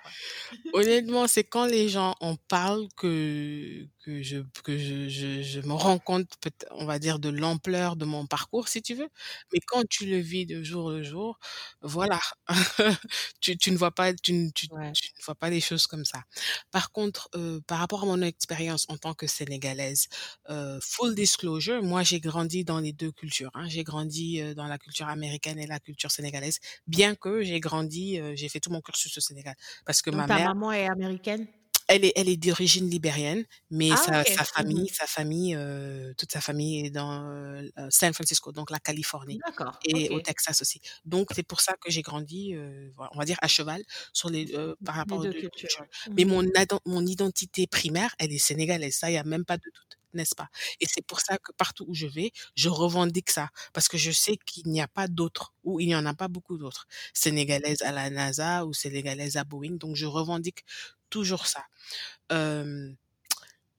[0.75, 5.73] Honnêtement, c'est quand les gens en parlent que, que je, que je, je, je me
[5.73, 6.33] rends compte,
[6.71, 9.09] on va dire, de l'ampleur de mon parcours, si tu veux.
[9.53, 11.39] Mais quand tu le vis de jour en jour,
[11.83, 12.21] voilà,
[13.41, 16.23] tu, tu ne vois pas, tu, tu, tu, ne vois pas les choses comme ça.
[16.71, 20.09] Par contre, euh, par rapport à mon expérience en tant que sénégalaise,
[20.49, 23.51] euh, full disclosure, moi j'ai grandi dans les deux cultures.
[23.55, 23.69] Hein.
[23.69, 28.19] J'ai grandi euh, dans la culture américaine et la culture sénégalaise, bien que j'ai grandi,
[28.21, 29.55] euh, j'ai fait tout mon cursus au Sénégal,
[29.87, 30.55] parce que Donc, ma ta mère.
[30.55, 31.49] maman est américaine?
[31.89, 36.41] Elle est, elle est d'origine libérienne, mais Ah, sa, famille, sa famille, euh, toute sa
[36.41, 39.79] famille est dans euh, San Francisco, donc la Californie D'accord.
[39.83, 40.21] et au.
[40.21, 40.81] Texas aussi.
[41.05, 44.47] Donc c'est pour ça que j'ai grandi, euh, on va dire à cheval sur les
[44.85, 45.85] par Les rapport aux deux cultures.
[46.17, 46.27] Mais Mhm.
[46.27, 46.45] mon
[46.87, 48.95] mon identité primaire, elle est sénégalaise.
[48.97, 50.49] Ça, il y a même pas de doute, n'est-ce pas?
[50.81, 54.11] Et c'est pour ça que partout où je vais, je revendique ça parce que je
[54.11, 57.83] sais qu'il n'y a pas d'autres ou il n'y en a pas beaucoup d'autres sénégalaises
[57.83, 59.77] à la NASA ou sénégalaises à Boeing.
[59.77, 60.65] Donc je revendique
[61.11, 61.65] toujours ça.
[62.33, 62.93] Euh,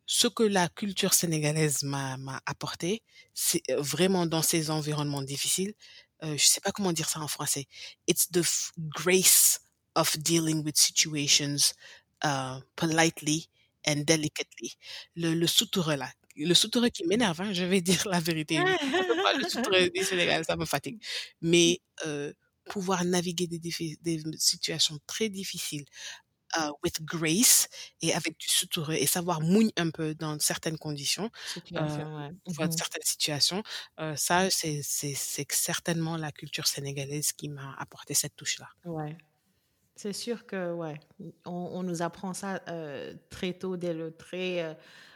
[0.06, 3.02] ce que la culture sénégalaise m'a apporté,
[3.34, 5.74] c'est euh, vraiment dans ces environnements difficiles.
[6.24, 7.66] Euh, je sais pas comment dire ça en français.
[8.08, 8.44] It's the
[8.78, 9.62] grace
[9.96, 11.74] of dealing with situations
[12.24, 13.50] uh, politely
[13.88, 14.78] and delicately.
[15.16, 16.12] Le, le soutoureux là.
[16.36, 18.58] Le soutoureux qui m'énerve, hein, je vais dire la vérité.
[18.58, 21.02] Parfois, le soutoureux du Sénégal, ça me fatigue.
[21.42, 22.34] Mais euh,
[22.66, 25.86] pouvoir naviguer des, situations très difficiles
[26.58, 27.68] uh, with grace
[28.02, 31.30] et avec du soutoureux et savoir mouiller un peu dans certaines conditions,
[31.76, 32.32] euh, ouais.
[32.46, 32.72] dans Mhm.
[32.72, 33.64] certaines situations,
[34.00, 34.82] euh, ça, c'est
[35.50, 38.70] certainement la culture sénégalaise qui m'a apporté cette touche-là.
[38.86, 39.18] Ouais.
[39.96, 41.00] C'est sûr que, ouais,
[41.46, 44.74] on, on nous apprend ça euh, très tôt, dès le très euh,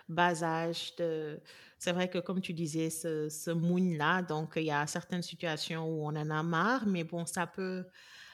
[0.08, 0.96] bas âge.
[0.98, 1.40] De...
[1.80, 5.88] C'est vrai que, comme tu disais, ce, ce moon-là, donc il y a certaines situations
[5.88, 7.86] où on en a marre, mais bon, ça peut,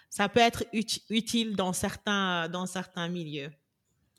[0.09, 3.51] ça peut être utile dans certains, dans certains milieux.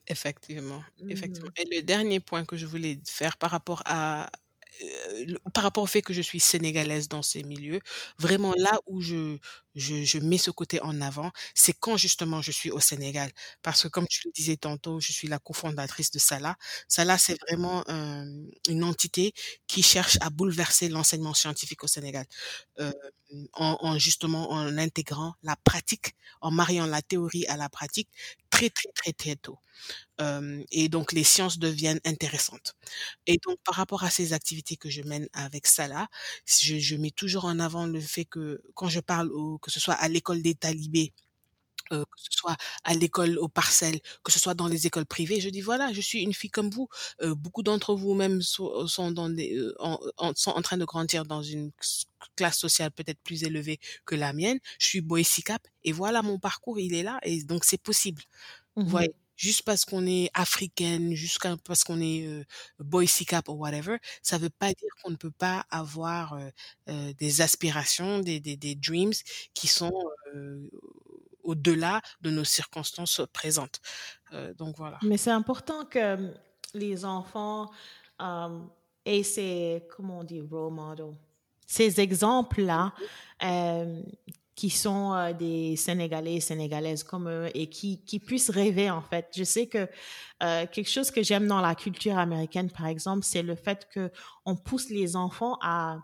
[0.09, 1.51] Effectivement, effectivement.
[1.51, 4.31] Mmh Et le dernier point que je voulais faire par rapport à
[4.83, 7.81] euh, par rapport au fait que je suis sénégalaise dans ces milieux,
[8.19, 9.39] vraiment là où je,
[9.75, 13.31] je, je mets ce côté en avant, c'est quand justement je suis au Sénégal.
[13.63, 16.57] Parce que comme tu le disais tantôt, je suis la cofondatrice de Salah.
[16.89, 17.85] Salah, c'est vraiment
[18.69, 19.33] une entité
[19.67, 22.27] qui cherche à bouleverser l'enseignement scientifique au Sénégal.
[22.81, 22.93] Euh,
[23.55, 28.09] en, en, justement en intégrant la pratique, en mariant la théorie à la pratique
[28.51, 29.59] très très très très tôt.
[30.21, 32.75] Euh, et donc les sciences deviennent intéressantes.
[33.27, 36.09] Et donc par rapport à ces activités que je mène avec Salah,
[36.47, 39.81] je, je mets toujours en avant le fait que quand je parle au, que ce
[39.81, 41.13] soit à l'école des talibés,
[41.93, 45.41] euh, que ce soit à l'école aux parcelles, que ce soit dans les écoles privées,
[45.41, 46.89] je dis voilà, je suis une fille comme vous.
[47.23, 49.99] Euh, beaucoup d'entre vous même sont, sont dans des, euh, en,
[50.35, 51.71] sont en train de grandir dans une
[52.37, 54.59] classe sociale peut-être plus élevée que la mienne.
[54.79, 58.23] Je suis boy cap et voilà mon parcours, il est là et donc c'est possible.
[58.81, 62.45] Vous mmh voyez, juste parce qu'on est africaine, juste parce qu'on est euh,
[62.79, 66.49] boy cap ou whatever, ça veut pas dire qu'on ne peut pas avoir euh,
[66.89, 69.13] euh, des aspirations, des, des, des dreams
[69.55, 69.93] qui sont
[70.35, 70.69] euh,
[71.43, 73.81] au-delà de nos circonstances présentes.
[74.57, 74.99] Donc voilà.
[75.03, 76.33] Mais c'est important que
[76.73, 77.71] les enfants
[78.19, 78.71] um,
[79.05, 81.17] aient ces, comment on dit, role models,
[81.67, 82.95] ces exemples-là
[83.43, 84.03] euh,
[84.55, 89.01] qui sont euh, des Sénégalais et Sénégalaises comme eux et qui, qui puissent rêver en
[89.01, 89.29] fait.
[89.35, 89.89] Je sais que
[90.43, 94.11] euh, quelque chose que j'aime dans la culture américaine, par exemple, c'est le fait que
[94.45, 95.99] on pousse les enfants à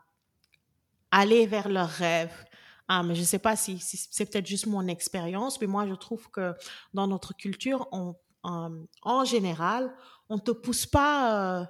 [1.11, 2.45] aller vers leurs rêves.
[2.89, 6.31] Ah, mais je sais pas si, c'est peut-être juste mon expérience, mais moi je trouve
[6.31, 6.55] que
[6.95, 8.71] dans notre culture, on, en,
[9.03, 9.95] en général,
[10.31, 11.69] on te pousse pas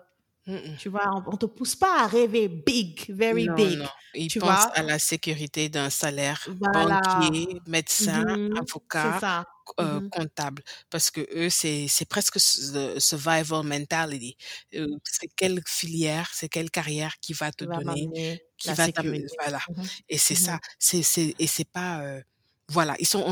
[0.76, 3.76] tu vois, on, ne te pousse pas à rêver big, very non, big.
[3.76, 3.88] Non.
[4.14, 4.72] Ils tu pensent vois?
[4.74, 6.98] à la sécurité d'un salaire, Voilà.
[6.98, 8.66] banquier, médecin, Mhm.
[8.90, 9.44] C'est avocat,
[9.80, 10.10] euh, Mhm.
[10.10, 14.36] comptable, parce que eux, c'est c'est presque survival mentality.
[14.74, 18.08] Euh, c'est quelle filière, c'est quelle carrière qui va te va donner,
[18.56, 19.36] qui la va t'amener, sécurité.
[19.38, 19.60] voilà.
[19.68, 19.90] Mhm.
[20.08, 22.22] Et c'est ça, c'est c'est et c'est pas euh,
[22.70, 23.24] voilà, ils sont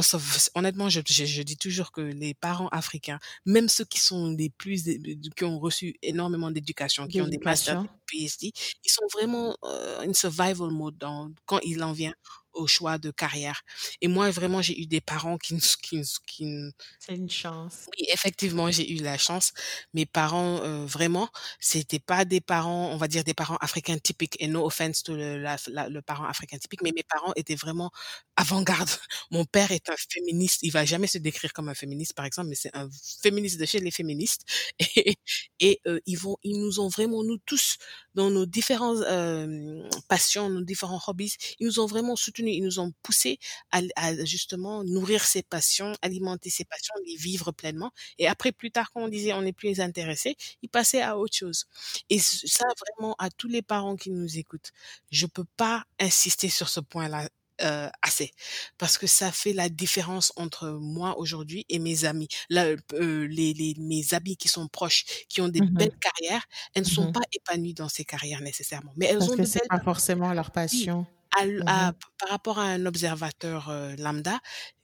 [0.54, 4.48] honnêtement, je, je, je dis toujours que les parents africains, même ceux qui sont les
[4.48, 4.84] plus
[5.36, 8.52] qui ont reçu énormément d'éducation, qui ont des masters, PhD,
[8.84, 12.14] ils sont vraiment euh, in survival mode dans, quand il en vient
[12.52, 13.60] au choix de carrière.
[14.00, 16.02] Et moi, vraiment, j'ai eu des parents qui, qui,
[16.98, 17.86] C'est une chance.
[17.98, 19.52] oui, effectivement, j'ai eu la chance.
[19.94, 21.28] Mes parents, euh, vraiment,
[21.60, 24.36] c'était pas des parents, on va dire des parents africains typiques.
[24.40, 27.54] Et no offense to le, la- la- le parent africain typique, mais mes parents étaient
[27.56, 27.90] vraiment
[28.36, 28.88] avant-garde.
[29.30, 30.60] Mon père est un féministe.
[30.62, 32.88] Il va jamais se décrire comme un féministe, par exemple, mais c'est un
[33.22, 34.42] féministe de chez les féministes.
[34.96, 35.16] Et,
[35.60, 37.76] et euh, ils vont, ils nous ont vraiment, nous tous,
[38.14, 42.80] dans nos différentes euh, passions, nos différents hobbies, ils nous ont vraiment soutenus, ils nous
[42.80, 43.38] ont poussés
[43.72, 47.92] à, à justement nourrir ses passions, alimenter ses passions, les vivre pleinement.
[48.18, 51.36] Et après, plus tard, quand on disait on n'est plus intéressé, ils passaient à autre
[51.36, 51.66] chose.
[52.10, 52.64] Et ça,
[52.98, 54.72] vraiment, à tous les parents qui nous écoutent,
[55.10, 57.28] je peux pas insister sur ce point-là
[57.62, 58.32] euh, assez
[58.78, 62.28] parce que ça fait la différence entre moi aujourd'hui et mes amis.
[62.50, 65.76] Là, euh, les, les mes amis qui sont proches, qui ont des Mhm.
[65.78, 67.12] belles carrières, elles ne sont Mhm.
[67.12, 70.50] pas épanouies dans ces carrières nécessairement, mais elles Parce ont que c'est pas forcément leur
[70.52, 71.06] passion.
[71.36, 72.02] à l- à- Mhm.
[72.18, 74.40] par rapport à un observateur euh, lambda,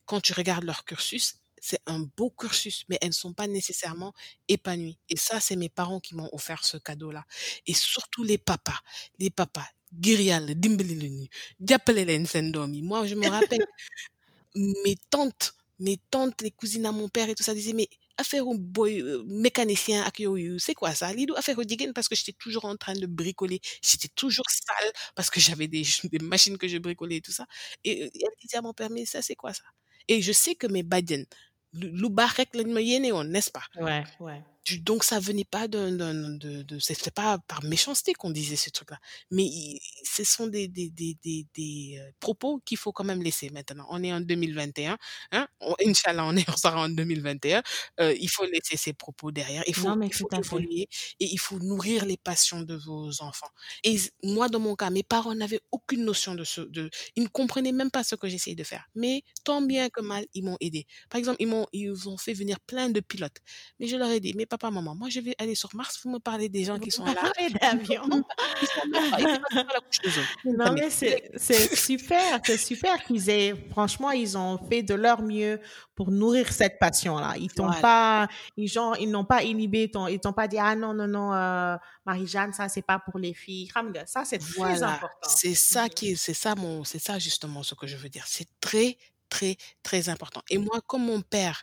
[0.06, 4.12] quand tu regardes leur cursus, c'est un beau cursus, mais elles ne sont pas nécessairement
[4.48, 4.98] épanouies.
[5.08, 7.24] Et ça, c'est mes parents qui m'ont offert ce cadeau-là.
[7.66, 8.80] Et surtout les papas,
[9.18, 11.28] les papas, ngir yàlla dimbali leen.
[12.82, 13.66] Moi, je me rappelle,
[14.54, 18.46] mes tantes, mes tantes, les cousines à mon père et tout ça disaient, mais affaire
[18.46, 21.12] au boy euh, mécanicien ak yooyu, c'est quoi ça?
[21.12, 23.60] Lii du affaire au jigéen parce que j'étais toujours en train de bricoler.
[23.82, 25.84] J'étais toujours sale parce que j'avais des,
[26.20, 27.46] machines que je bricolais et tout ça.
[27.84, 29.64] Et euh, elle disait à mon père, mais ça, c'est quoi ça?
[30.08, 31.24] Et je sais que mes badiens,
[31.72, 33.64] lu lu baax rek lañ ma yéene woon, n'est-ce pas?
[33.76, 34.42] Ouais, ouais.
[34.64, 38.70] Du- Donc ça venait pas d'un- de, de, c'était pas par méchanceté qu'on disait ce
[38.70, 38.98] truc-là,
[39.30, 43.22] mais il- ce sont des, des, des, des, des euh, propos qu'il faut quand même
[43.22, 43.86] laisser maintenant.
[43.90, 44.98] On est en 2021,
[45.32, 45.48] hein?
[45.60, 47.62] On, Inch'Allah, on est on sera en 2021.
[48.00, 49.64] Euh, il faut laisser ces propos derrière.
[49.66, 53.20] Il faut, Non, mais il faut évoluer et il faut nourrir les passions de vos
[53.22, 53.50] enfants.
[53.84, 57.28] Et moi, dans mon cas, mes parents n'avaient aucune notion de ce, de, ils ne
[57.28, 58.88] comprenaient même pas ce que j'essayais de faire.
[58.94, 60.86] Mais tant bien que mal, ils m'ont aidé.
[61.10, 63.38] Par exemple, ils m'ont, ils ont fait venir plein de pilotes.
[63.78, 66.10] Mais je leur ai dit, mais papa, maman, moi je vais aller sur Mars, vous
[66.10, 68.02] me parlez des gens qui sont à la parlez Ils d'avion.
[70.44, 75.60] Non, mais c'est super, c'est super qu'ils aient, franchement, ils ont fait de leur mieux
[75.94, 77.34] pour nourrir cette passion-là.
[77.38, 77.80] Ils t'ont Voilà.
[77.80, 81.06] pas, ils, genre, ils n'ont pas inhibé ton, ils t'ont pas dit, ah non, non,
[81.06, 83.70] non, euh, Marie-Jeanne, ça, c'est pas pour les filles.
[84.06, 85.28] Ça, c'est très important.
[85.28, 85.88] C'est ça Mhm.
[85.90, 88.24] qui est, c'est ça mon, c'est ça justement ce que je veux dire.
[88.26, 88.96] C'est très,
[89.28, 90.42] très, très important.
[90.50, 91.62] Et moi, comme mon père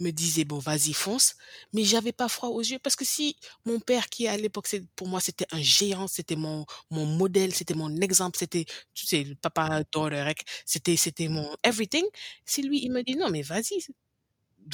[0.00, 1.34] me disait, bon, vas-y, fonce,
[1.72, 5.08] mais j'avais pas froid aux yeux parce que si mon père, qui à l'époque, pour
[5.08, 9.34] moi, c'était un géant, c'était mon, mon modèle, c'était mon exemple, c'était, tu sais, le
[9.34, 12.04] papa d'Orek, c'était, c'était mon everything.
[12.46, 13.84] Si lui, il me dit, non, mais vas-y,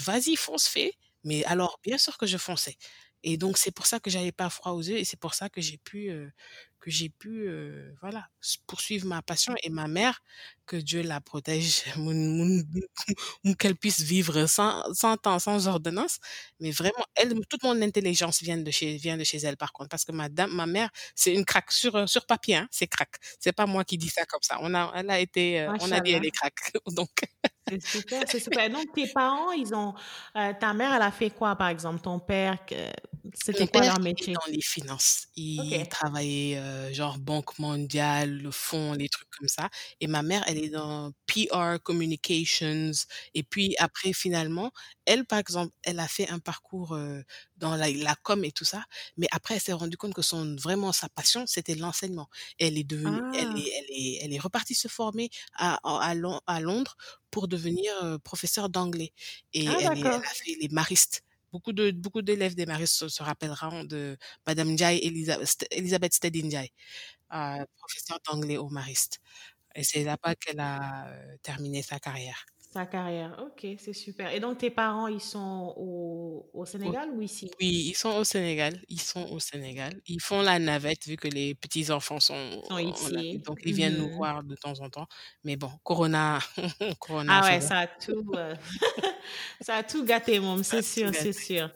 [0.06, 0.92] vas-y, fonce, fais.
[1.24, 2.76] Mais alors, bien sûr que je fonçais.
[3.22, 5.48] Et donc, c'est pour ça que j'avais pas froid aux yeux et c'est pour ça
[5.48, 6.10] que j'ai pu,
[6.84, 7.48] que j'ai pu,
[8.02, 8.28] voilà,
[8.66, 10.20] poursuivre ma passion et ma mère,
[10.66, 11.82] que Dieu la protège,
[13.58, 16.18] qu'elle puisse vivre sans, sans temps, sans ordonnance.
[16.60, 19.88] Mais vraiment, elle, toute mon intelligence vient de chez, vient de chez elle, par contre,
[19.88, 23.16] parce que madame, ma mère, c'est une craque sur, sur papier, hein, c'est craque.
[23.40, 24.58] C'est pas moi qui dis ça comme ça.
[24.60, 26.70] On a, elle a été, on a dit elle est craque.
[26.88, 27.08] donc.
[27.66, 28.68] C'est super, c'est super.
[28.68, 29.94] Donc, tes parents, ils ont.
[30.34, 32.02] ta mère, elle a fait quoi, par exemple?
[32.02, 32.58] Ton père,
[33.32, 34.34] c'était quoi leur métier?
[34.34, 35.28] Dans les finances.
[35.36, 39.70] Il travaillait, genre, Banque mondiale, le fonds, les trucs comme ça.
[40.00, 42.90] Et ma mère, elle est dans PR Communications.
[43.34, 44.72] Et puis, après, finalement,
[45.06, 46.96] elle, par exemple, elle a fait un parcours
[47.56, 48.84] dans la, la, com et tout ça,
[49.16, 52.28] mais après, elle s'est rendue compte que son vraiment sa passion, c'était l'enseignement.
[52.58, 53.54] Elle est devenue, elle, Ah.
[53.56, 56.96] est, elle, est, elle est repartie se former à, à, Lon- à Londres
[57.30, 59.12] pour devenir euh, professeure d'anglais.
[59.52, 61.22] Et Ah, elle, est, elle a fait les maristes.
[61.54, 64.72] Beaucoup de beaucoup d'élèves des maristes se, se rappelleront de Madame
[65.46, 66.70] St- Elisabeth Steady Ndiaye,
[67.34, 69.20] euh, professeure d'anglais au mariste.
[69.76, 72.46] Et c'est là-bas qu'elle a euh, terminé sa carrière.
[72.74, 73.36] Sa carrière.
[73.40, 74.32] Ok, c'est super.
[74.34, 77.48] Et donc, tes parents, ils sont au, au Sénégal ou ici?
[77.60, 78.80] Oui, ils sont au Sénégal.
[78.88, 80.00] Ils sont au Sénégal.
[80.06, 82.34] Ils font la navette vu que les petits-enfants sont
[82.68, 83.28] Sont Afrique.
[83.28, 83.38] ici.
[83.46, 84.16] Donc, ils viennent nous Mhm.
[84.16, 85.06] voir de temps en temps.
[85.44, 86.40] Mais bon, Corona,
[86.98, 88.54] Corona Ah ouais, ça a tout, euh,
[89.60, 91.70] ça a tout gâté, a c'est sûr, c'est sûr.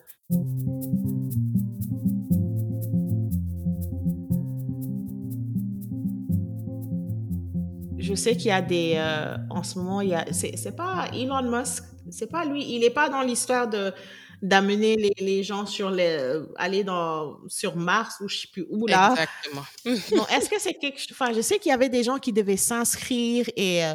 [8.09, 11.07] Je sais qu'il y a des, euh, en ce moment, il y a, c'est, pas
[11.13, 13.93] Elon Musk, c'est pas lui, il est pas dans l'histoire de
[14.41, 18.87] d'amener les, les gens sur les, aller dans sur Mars ou je sais plus où
[18.87, 19.11] là.
[19.11, 19.65] Exactement.
[20.15, 22.33] Non, est-ce que c'est quelque chose, enfin, je sais qu'il y avait des gens qui
[22.33, 23.93] devaient s'inscrire et euh,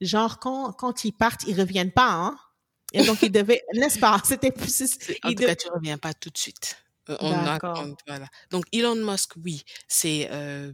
[0.00, 2.36] genre quand quand ils partent, ils reviennent pas, hein.
[2.92, 4.20] Et donc ils devaient, n'est-ce pas?
[4.24, 4.82] C'était plus,
[5.24, 6.76] En tout de- cas, tu reviens pas tout de suite.
[7.08, 7.78] Euh, on a, D'accord.
[7.84, 8.26] on- voilà.
[8.50, 10.72] Donc Elon Musk, oui, c'est euh,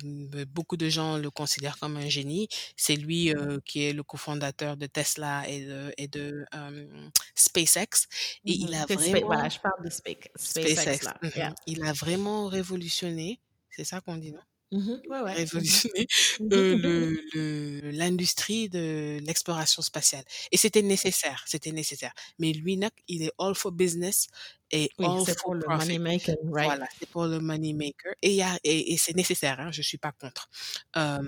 [0.49, 2.49] beaucoup de gens le considèrent comme un génie.
[2.77, 6.87] C'est lui euh, qui est le cofondateur de Tesla et de, et de euh,
[7.35, 8.07] SpaceX.
[8.45, 8.75] Et il Mhm.
[8.75, 11.17] a C'est Spa- vraiment voilà, je parle de Spa- SpaceX SpaceX, là.
[11.23, 11.31] mhm.
[11.37, 11.55] Yeah.
[11.67, 13.41] il a vraiment révolutionné.
[13.71, 14.41] C'est ça qu'on dit, non?
[14.73, 15.03] Mhm.
[15.09, 15.37] Ouais, ouais.
[15.37, 16.07] Révolutionné
[16.53, 16.79] euh, Mhm.
[16.79, 20.25] le- le- l'industrie de l'exploration spatiale.
[20.53, 22.13] Et c'était nécessaire, c'était nécessaire.
[22.39, 24.29] Mais lui, il est all for business
[24.71, 25.69] et Oui, all for pour le profit.
[25.71, 26.75] money maker, right?
[26.75, 28.15] Voilà, c'est pour le money maker.
[28.23, 30.49] Et, il y a- et, et c'est nécessaire, hein, je suis pas contre.
[30.97, 31.19] Euh,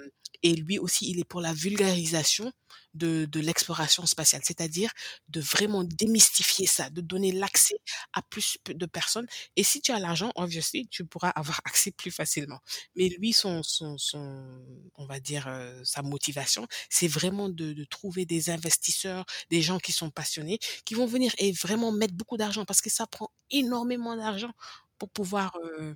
[0.44, 2.52] et lui aussi, il est pour la vulgarisation
[2.92, 4.92] de, de l'exploration spatiale, c'est-à-dire
[5.28, 7.76] de vraiment démystifier ça, de donner l'accès
[8.12, 9.26] à plus de personnes.
[9.56, 12.60] Et si tu as l'argent, obviously, tu pourras avoir accès plus facilement.
[12.94, 14.62] Mais lui, son, son, son
[14.96, 19.78] on va dire, euh, sa motivation, c'est vraiment de, de trouver des investisseurs, des gens
[19.78, 23.30] qui sont passionnés, qui vont venir et vraiment mettre beaucoup d'argent parce que ça prend
[23.50, 24.52] énormément d'argent
[24.98, 25.94] pour pouvoir euh,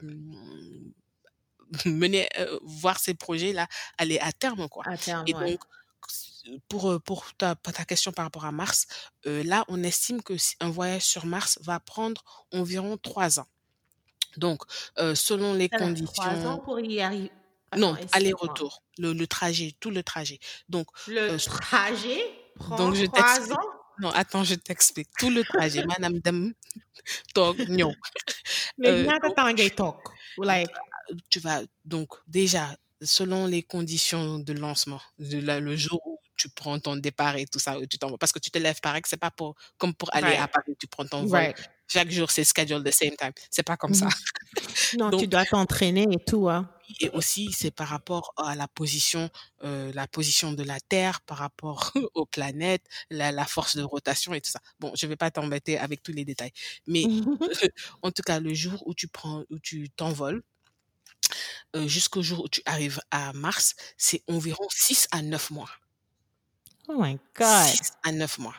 [1.87, 3.66] mener, euh, voir ces projets-là
[3.98, 4.85] aller à terme, quoi.
[4.87, 5.52] À terme, Et ouais.
[5.52, 5.61] donc,
[6.68, 8.87] pour, pour ta, pour ta question par rapport à Mars,
[9.26, 13.46] euh, là, on estime que un voyage sur Mars va prendre environ trois ans.
[14.37, 14.62] Donc,
[14.98, 17.31] euh, selon les Ça va, Trois ans conditions, pour y arriver.
[17.76, 20.38] non, aller-retour, le, le trajet, tout le trajet.
[20.68, 22.20] Donc, Le euh, trajet
[22.54, 23.61] prend donc je trois ans?
[24.00, 25.09] Non, attends, je t'explique.
[25.18, 26.54] Tout le trajet, madame Dam,
[27.35, 27.94] Tog, Nyon.
[28.78, 29.35] Mais Euh, donc,
[31.31, 36.49] tu vas donc déjà selon les conditions de lancement, de la- le jour où tu
[36.49, 39.03] prends ton départ et tout ça, où tu t'envoies, parce que tu te lèves pareil,
[39.07, 41.31] c'est pas pour comme pour aller à Paris, tu prends ton vol.
[41.40, 41.57] right.
[41.90, 43.33] Chaque jour, c'est schedule the same time.
[43.51, 44.07] C'est pas comme ça.
[44.07, 44.12] Mhm.
[44.99, 46.68] Non, tu Donc, dois t'entraîner et tout, hein.
[47.01, 49.31] et aussi, c'est par rapport à la position,
[49.64, 54.35] euh, la position de la Terre par rapport aux planètes, la, la force de rotation
[54.35, 54.61] et tout ça.
[54.81, 56.53] Bon, je vais pas t'embêter avec tous les détails,
[56.87, 57.05] mais
[58.03, 60.42] en tout cas, le jour où tu prends, où tu t'envoles,
[61.76, 65.70] euh, jusqu'au jour où tu arrives à Mars, c'est environ 6 à 9 mois.
[66.88, 67.66] Oh my God.
[67.66, 68.54] 6 à 9 mois.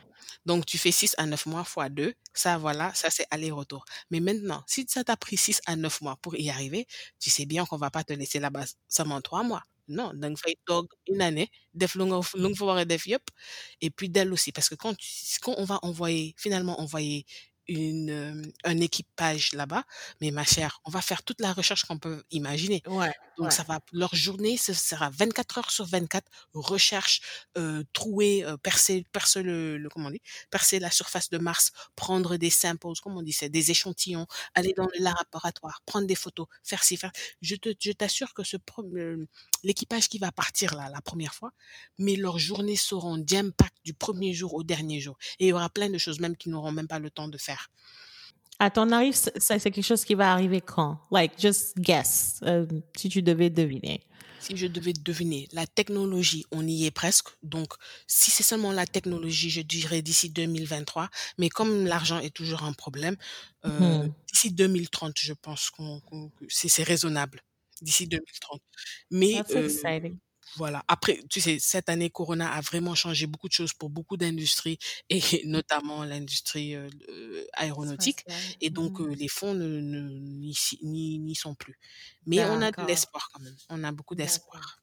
[0.45, 2.13] Donc, tu fais 6 à 9 mois fois 2.
[2.33, 3.85] Ça, voilà, ça, c'est aller-retour.
[4.11, 6.87] Mais maintenant, si ça t'a pris 6 à 9 mois pour y arriver,
[7.19, 9.63] tu sais bien qu'on va pas te laisser là-bas seulement 3 mois.
[9.87, 10.55] Non, donc, fais
[11.07, 11.97] une année, def
[13.81, 14.51] et puis d'elle aussi.
[14.51, 15.07] Parce que quand, tu,
[15.41, 17.25] quand on va envoyer, finalement envoyer
[17.69, 19.83] une, un équipage là-bas,
[20.21, 22.81] mais ma chère, on va faire toute la recherche qu'on peut imaginer.
[23.39, 27.21] Donc ça va, leur journée, ce sera 24 heures sur 24, recherche,
[27.57, 30.21] euh, trouer, euh, percer, percer le, le, comment on dit,
[30.51, 34.73] percer la surface de Mars, prendre des samples, comment on dit, c'est des échantillons, aller
[34.75, 37.11] dans le laboratoire, prendre des photos, faire ci, faire.
[37.41, 38.57] Je te, je t'assure que ce
[39.63, 41.51] l'équipage qui va partir là la première fois,
[41.97, 45.17] mais leurs journées seront d'impact du premier jour au dernier jour.
[45.39, 47.37] Et il y aura plein de choses même qu'ils n'auront même pas le temps de
[47.37, 47.69] faire.
[48.59, 50.99] À ton avis, ça, c'est quelque chose qui va arriver quand?
[51.11, 54.01] Like, just guess, euh, si tu devais deviner.
[54.41, 57.29] Si je devais deviner, la technologie, on y est presque.
[57.41, 57.73] Donc,
[58.07, 61.09] si c'est seulement la technologie, je dirais d'ici 2023.
[61.37, 63.15] Mais comme l'argent est toujours un problème,
[63.65, 64.11] euh, mm-hmm.
[64.31, 66.01] d'ici 2030, je pense qu'on,
[66.49, 67.41] c'est, raisonnable.
[67.81, 68.61] D'ici 2030.
[69.11, 69.69] Mais euh,
[70.55, 70.83] voilà.
[70.87, 74.79] Après, tu sais, cette année, Corona a vraiment changé beaucoup de choses pour beaucoup d'industries
[75.09, 76.89] et notamment l'industrie euh,
[77.53, 78.25] aéronautique.
[78.61, 79.09] Et donc, mmh.
[79.13, 81.77] les fonds ne, n'y sont plus.
[82.25, 83.55] Mais on a de l'espoir quand même.
[83.69, 84.79] On a beaucoup d'espoir.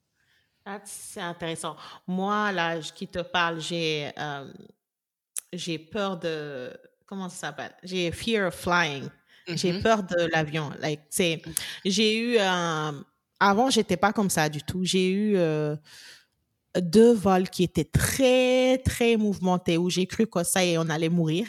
[0.64, 1.76] Ah, c'est intéressant.
[2.06, 4.10] Moi, là, qui te parle, j'ai
[5.52, 6.76] j'ai peur de
[7.06, 7.74] comment ça s'appelle?
[7.82, 9.08] J'ai fear of flying.
[9.48, 10.72] J'ai mmh peur de l'avion.
[10.80, 11.52] Like, mmh.
[11.84, 13.04] j'ai eu un
[13.40, 14.84] avant, j'étais pas comme ça du tout.
[14.84, 15.76] J'ai eu euh,
[16.80, 20.88] deux vols qui étaient très, très mouvementés où j'ai cru que ça y est, on
[20.88, 21.46] allait mourir.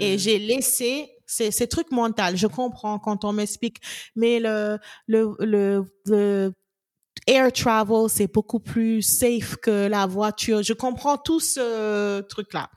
[0.00, 0.18] Et hmm.
[0.18, 2.34] j'ai laissé ces, trucs mentaux.
[2.34, 3.78] Je comprends quand on m'explique,
[4.16, 6.52] mais le, le, le,
[7.26, 10.62] air travel, c'est beaucoup plus safe que la voiture.
[10.62, 12.68] Je comprends tout ce truc-là.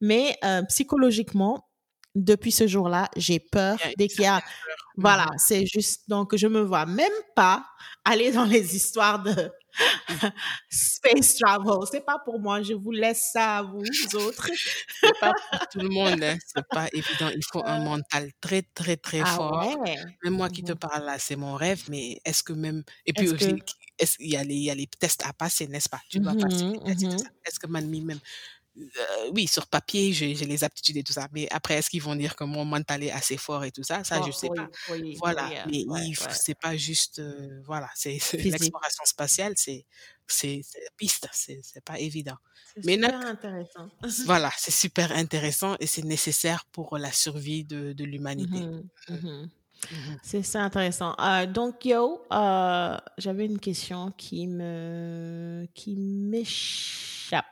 [0.00, 1.66] Mais euh, psychologiquement,
[2.14, 4.40] depuis ce jour-là, j'ai peur dès qu'il y a
[4.96, 5.38] voilà, mmh.
[5.38, 7.64] c'est juste donc je me vois même pas
[8.04, 9.50] aller dans les histoires de
[10.70, 11.78] space travel.
[11.90, 12.62] C'est pas pour moi.
[12.62, 13.82] Je vous laisse ça à vous,
[14.14, 14.50] autres.
[15.00, 16.22] c'est pas pour tout le monde.
[16.22, 16.36] Hein.
[16.46, 17.30] C'est pas évident.
[17.34, 19.84] Il faut un mental très très très ah fort.
[20.22, 21.82] Même moi qui te mmh parle là, c'est mon rêve.
[21.88, 23.56] Mais est-ce que même et puis aussi,
[24.20, 26.00] il y a les il y a les tests à passer, n'est-ce pas?
[26.08, 27.26] Tu dois passer les tests.
[27.44, 27.90] Est-ce que même
[28.76, 31.28] euh, oui, sur papier, j'ai les aptitudes et tout ça.
[31.32, 34.02] Mais après, est-ce qu'ils vont dire que mon mental est assez fort et tout ça?
[34.02, 34.68] Ça, je sais pas.
[35.18, 35.48] voilà.
[35.70, 35.84] mais
[36.30, 39.86] c'est pas juste, euh, voilà, c'est l'exploration spatiale, c'est
[40.26, 40.62] c'est
[40.96, 42.36] piste, c'est pas évident.
[42.84, 43.90] Mais super intéressant.
[44.24, 48.60] voilà, c'est super intéressant et c'est nécessaire pour la survie de, de l'humanité.
[48.60, 49.48] Mmh mmh mmh
[50.22, 51.14] c'est ça intéressant.
[51.20, 52.22] Euh, donc, yo,
[53.18, 57.44] j'avais une question qui me qui m'échappe.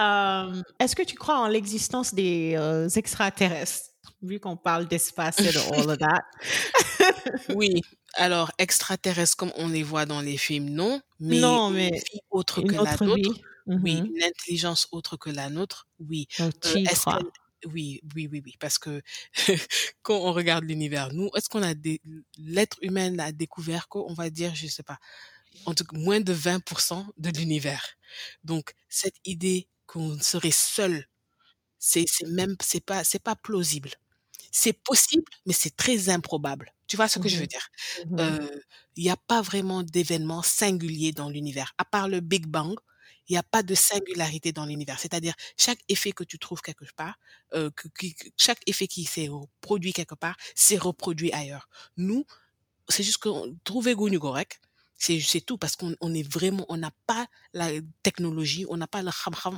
[0.00, 3.90] Euh, est-ce que tu crois en l'existence des euh, extraterrestres,
[4.22, 6.22] vu qu'on parle d'espace et de all of that?
[7.54, 7.80] oui.
[8.14, 11.00] Alors, extraterrestres comme on les voit dans les films, non.
[11.20, 13.34] Mais, non, mais une vie autre que la nôtre.
[13.66, 14.06] Oui, mm-hmm.
[14.16, 16.26] une intelligence autre que la nôtre, oui.
[16.40, 16.50] Euh,
[17.66, 19.02] oui, oui, oui, oui, parce que
[20.02, 22.00] quand on regarde l'univers, nous, est-ce qu'on a des,
[22.38, 24.98] l'être humain a découvert qu'on va dire, je sais pas,
[25.66, 27.84] en tout cas, moins de 20% de l'univers.
[28.44, 31.06] Donc, cette idée qu'on serait seul,
[31.78, 33.90] c'est, même, c'est pas, c'est pas plausible.
[34.50, 36.72] C'est possible, mais c'est très improbable.
[36.86, 37.68] Tu vois ce que je veux mmh dire?
[38.06, 38.60] Mmh euh,
[38.96, 41.74] Il n'y a pas vraiment d'événement singulier dans l'univers.
[41.78, 42.74] À part le Big Bang,
[43.28, 44.98] il n'y a pas de singularité dans l'univers.
[44.98, 47.18] C'est-à-dire, chaque effet que tu trouves quelque part,
[47.54, 47.88] euh, que,
[48.36, 49.28] chaque effet qui s'est
[49.60, 51.68] produit quelque part, s'est reproduit ailleurs.
[51.98, 52.24] Nous,
[52.88, 53.28] c'est juste que
[53.64, 54.60] trouver Gounyu Gorek,
[54.98, 57.70] c'est tout parce qu'on on est vraiment, on n'a pas la
[58.02, 59.10] technologie, on n'a pas le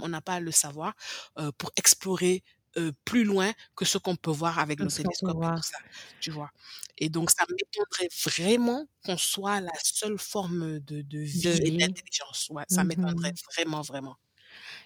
[0.02, 0.94] on n'a pas le savoir
[1.38, 2.44] euh, pour explorer
[2.76, 5.78] euh, plus loin que ce qu'on peut voir avec nos télescopes et tout ça,
[6.20, 6.50] tu vois.
[6.98, 12.48] Et donc ça m'étonnerait vraiment qu'on soit la seule forme de, de vie et d'intelligence.
[12.50, 14.16] Ouais, ça m'étonnerait mmh vraiment, vraiment.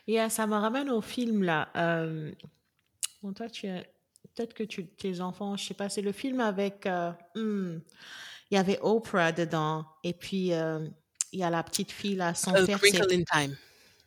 [0.06, 1.70] Yeah, ça me ramène au film là.
[1.76, 2.32] Euh,
[3.22, 3.66] bon, toi, tu
[4.34, 6.86] peut-être que tu, tes enfants, je sais pas, c'est le film avec.
[6.86, 7.80] Euh, hmm,
[8.54, 9.84] il y avait Oprah dedans.
[10.04, 10.86] Et puis, euh,
[11.32, 12.78] il y a la petite fille là, son père.
[13.10, 13.56] in Time.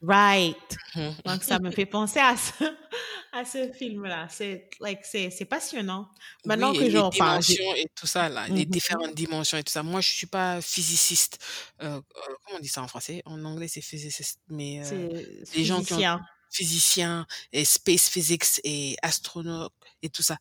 [0.02, 0.78] Right.
[0.96, 1.24] Mm-hmm.
[1.26, 2.64] Donc, ça me fait penser à ce,
[3.34, 4.28] à ce film-là.
[4.30, 6.08] C'est like, c'est passionnant.
[6.46, 7.42] Maintenant que j'en parle.
[7.42, 8.70] Les dimensions et tout ça, là, les mm-hmm.
[8.70, 9.84] différentes dimensions et tout ça.
[9.84, 11.44] Moi, je suis pas physiciste.
[11.82, 12.02] Euh, euh,
[12.46, 13.22] comment on dit ça en français?
[13.26, 14.40] En anglais, c'est physiciste.
[14.48, 14.82] Mais
[15.56, 20.38] les gens qui ont physicien et space physics et astronaute et tout ça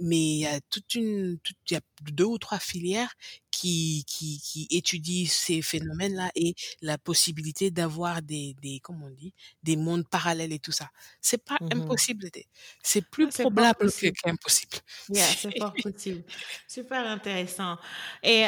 [0.00, 1.38] mais il y a toute une,
[1.68, 1.80] il y a
[2.12, 3.14] deux ou trois filières
[3.50, 9.34] qui, qui, qui étudient ces phénomènes-là et la possibilité d'avoir des, des, comment on dit,
[9.62, 10.88] des mondes parallèles et tout ça.
[11.20, 12.28] C'est pas mmh impossible.
[12.82, 13.90] C'est plus probable
[14.22, 14.76] qu'impossible.
[15.08, 16.22] Yeah, c'est pas possible.
[16.68, 17.76] Super intéressant.
[18.22, 18.46] Et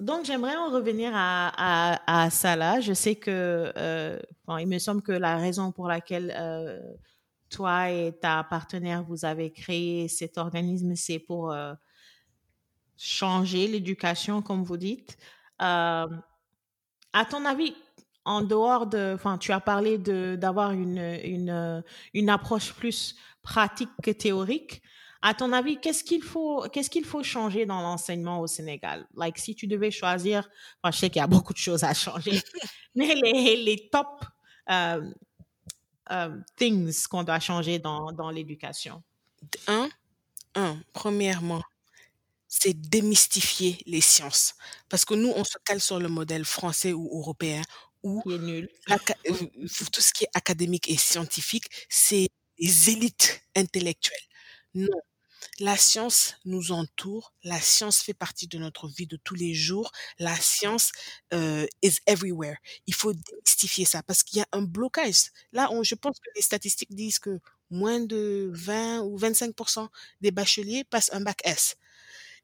[0.00, 2.80] donc, j'aimerais en revenir à, à, à ça là.
[2.80, 6.80] Je sais que, euh, bon, il me semble que la raison pour laquelle euh,
[7.50, 11.74] toi et ta partenaire, vous avez créé cet organisme, c'est pour euh,
[12.96, 15.16] changer l'éducation, comme vous dites.
[15.58, 16.06] à
[17.30, 17.74] ton avis,
[18.24, 21.82] en dehors de, enfin, tu as parlé de d'avoir une,
[22.12, 24.82] une, approche plus pratique que théorique.
[25.22, 29.06] À ton avis, qu'est-ce qu'il faut, qu'est-ce qu'il faut changer dans l'enseignement au Sénégal?
[29.16, 30.48] Like, si tu devais choisir,
[30.84, 32.40] je sais qu'il y a beaucoup de choses à changer,
[32.94, 34.24] mais les, les top
[34.70, 35.10] euh,
[36.10, 39.02] euh, things qu'on doit changer dans, dans l'éducation?
[39.66, 39.88] Un,
[40.54, 41.62] un, premièrement,
[42.48, 44.54] c'est démystifier les sciences.
[44.88, 47.62] Parce que nous, on se cale sur le modèle français ou européen
[48.02, 48.68] où nul.
[48.90, 48.96] Euh,
[49.92, 52.28] tout ce qui est académique et scientifique, c'est
[52.58, 54.26] les élites intellectuelles.
[54.74, 55.00] Non.
[55.60, 59.90] La science nous entoure, la science fait partie de notre vie de tous les jours,
[60.20, 60.92] la science
[61.34, 62.56] euh, is everywhere.
[62.86, 65.32] Il faut démystifier ça parce qu'il y a un blocage.
[65.52, 67.40] Là, je pense que les statistiques disent que
[67.70, 69.88] moins de 20 ou 25%
[70.20, 71.76] des bacheliers passent un bac S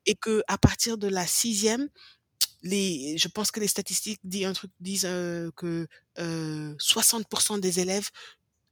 [0.07, 1.89] et que à partir de la sixième,
[2.65, 5.87] je pense que les statistiques disent un truc, disent euh, que
[6.19, 8.11] euh, 60% des élèves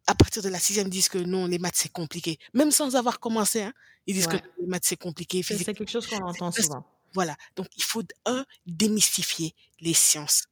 [0.06, 2.38] à partir de la sixième disent que non, les maths c'est compliqué.
[2.54, 3.72] Même sans avoir commencé, hein,
[4.06, 5.42] ils disent que les maths c'est compliqué.
[5.42, 6.84] C'est quelque chose qu'on entend souvent.
[7.14, 7.36] Voilà.
[7.56, 10.44] Donc il faut un démystifier les sciences.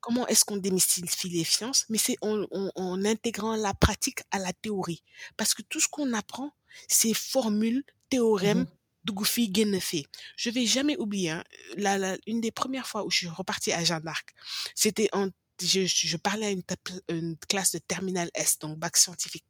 [0.00, 1.86] Comment est-ce qu'on démystifie les sciences?
[1.88, 5.02] Mais c'est en, en, intégrant la pratique à la théorie.
[5.36, 6.52] Parce que tout ce qu'on apprend,
[6.88, 8.66] c'est formules, théorèmes, mmh
[9.04, 10.06] Dougoufi Guénefé.
[10.36, 11.44] Je vais jamais oublier, hein,
[11.76, 14.32] la, une des premières fois où je suis repartie à Jeanne d'Arc,
[14.74, 15.28] c'était en,
[15.60, 16.62] je, je, parlais à une,
[17.08, 19.44] une, classe de terminale S, donc bac scientifique.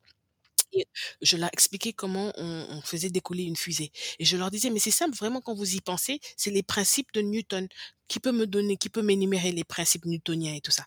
[0.72, 0.86] Et
[1.20, 3.92] je leur expliquais comment on, on, faisait décoller une fusée.
[4.18, 7.12] Et je leur disais, mais c'est simple, vraiment, quand vous y pensez, c'est les principes
[7.12, 7.68] de Newton.
[8.08, 10.84] Qui peut me donner, qui peut m'énumérer les principes newtoniens et tout ça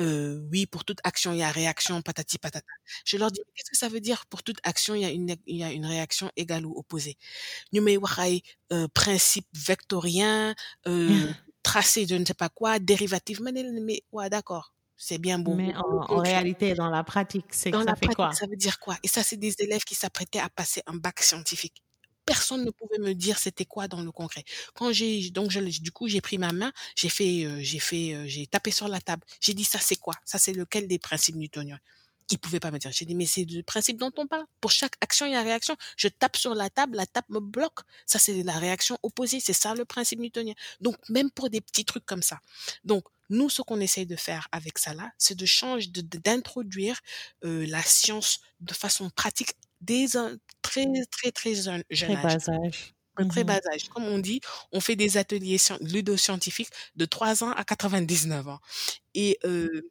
[0.00, 2.66] euh, oui, pour toute action, il y a réaction, patati patata.
[3.04, 4.26] Je leur dis, qu'est-ce que ça veut dire?
[4.26, 7.16] Pour toute action, il y a une, il y a une réaction égale ou opposée.
[7.72, 10.54] Wax euh, principe vectorien,
[10.88, 11.32] euh,
[11.64, 13.40] tracé de ne sais pas quoi, dérivative.
[13.42, 14.72] Mais, mais ouais, d'accord.
[14.96, 15.54] C'est bien beau.
[15.54, 18.32] Mais en, réalité, dans la pratique, c'est ça fait pratique, quoi?
[18.32, 18.96] Ça veut dire quoi?
[19.02, 21.82] Et ça, c'est des élèves qui s'apprêtaient à passer un bac scientifique
[22.24, 24.44] personne ne pouvait me dire c'était quoi dans le concret.
[24.74, 28.14] Quand j'ai donc je, du coup j'ai pris ma main, j'ai fait euh, j'ai fait
[28.14, 29.22] euh, j'ai tapé sur la table.
[29.40, 30.14] J'ai dit ça c'est quoi?
[30.24, 31.80] Ça c'est lequel des principes newtoniens?
[32.30, 32.90] Il pouvait pas me dire.
[32.92, 34.44] J'ai dit, mais c'est le principe dont on parle.
[34.60, 35.76] Pour chaque action, il y a réaction.
[35.96, 37.80] Je tape sur la table, la table me bloque.
[38.06, 39.40] Ça, c'est la réaction opposée.
[39.40, 40.54] C'est ça le principe newtonien.
[40.80, 42.40] Donc, même pour des petits trucs comme ça.
[42.84, 47.00] Donc, nous, ce qu'on essaye de faire avec ça là, c'est de changer, d'introduire
[47.44, 52.46] euh, la science de façon pratique dès un très, très, très jeune, très âge.
[52.46, 52.93] Bas âge.
[53.16, 53.88] Un très mmh bas âge.
[53.90, 54.40] Comme on dit,
[54.72, 58.60] on fait des ateliers ludoscientifiques de 3 ans à 99 ans.
[59.14, 59.82] Et euh,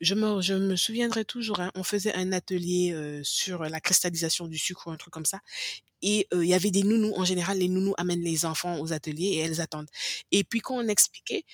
[0.00, 4.48] je, me, je me souviendrai toujours, hein, on faisait un atelier euh, sur la cristallisation
[4.48, 5.38] du sucre ou un truc comme ça
[6.02, 7.14] et il y avait des nounous.
[7.16, 9.88] En général, les nounous amènent les enfants aux ateliers et elles attendent.
[10.30, 11.44] Et puis quand on expliquait,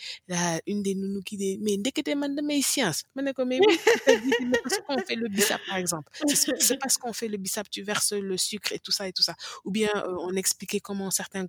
[0.67, 4.99] une des nounous qui dit mais dès que tu de mes sciences, mais parce qu'on
[4.99, 6.11] fait le bissap par exemple.
[6.27, 9.23] C'est parce qu'on fait le bissap, tu verses le sucre et tout ça et tout
[9.23, 9.35] ça.
[9.65, 9.91] Ou bien
[10.21, 11.47] on expliquait comment certains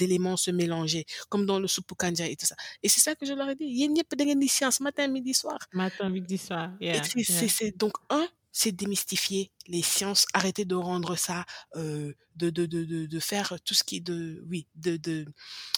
[0.00, 2.56] éléments se mélangeaient, comme dans le soupe kanja et tout ça.
[2.82, 3.64] Et c'est ça que je leur ai dit.
[3.64, 5.58] Il y a pas de sciences matin, midi, soir.
[5.72, 6.70] Matin, midi, soir.
[6.80, 8.26] Yeah, c'est donc un
[8.58, 11.44] c'est démystifier les sciences, arrêter de rendre ça,
[11.76, 15.26] euh, de, faire tout ce qui est de, oui, de, de,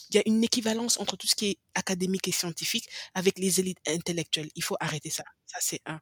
[0.09, 3.61] il y a une équivalence entre tout ce qui est académique et scientifique avec les
[3.61, 4.49] élites intellectuelles.
[4.55, 5.25] Il faut arrêter ça.
[5.45, 6.01] Ça, c'est un.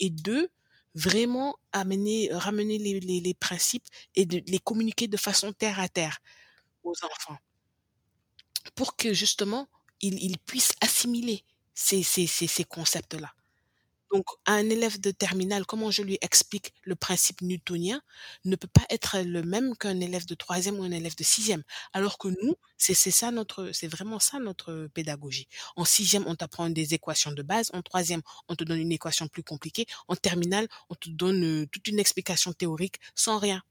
[0.00, 0.50] Et deux,
[0.94, 6.18] vraiment amener, ramener les, principes et de les communiquer de façon terre à terre
[6.82, 7.38] aux enfants
[8.74, 9.66] pour que justement
[10.02, 11.42] ils, puissent assimiler
[11.74, 13.32] ces concepts-là.
[14.12, 18.00] Donc, un élève de terminale, comment je lui explique le principe newtonien
[18.44, 21.62] ne peut pas être le même qu'un élève de troisième ou un élève de sixième.
[21.92, 25.48] Alors que nous, c'est ça notre, c'est vraiment ça notre pédagogie.
[25.76, 27.70] En sixième, on t'apprend des équations de base.
[27.74, 29.86] En troisième, on te donne une équation plus compliquée.
[30.08, 33.62] En terminale, on te donne euh, toute une explication théorique sans rien.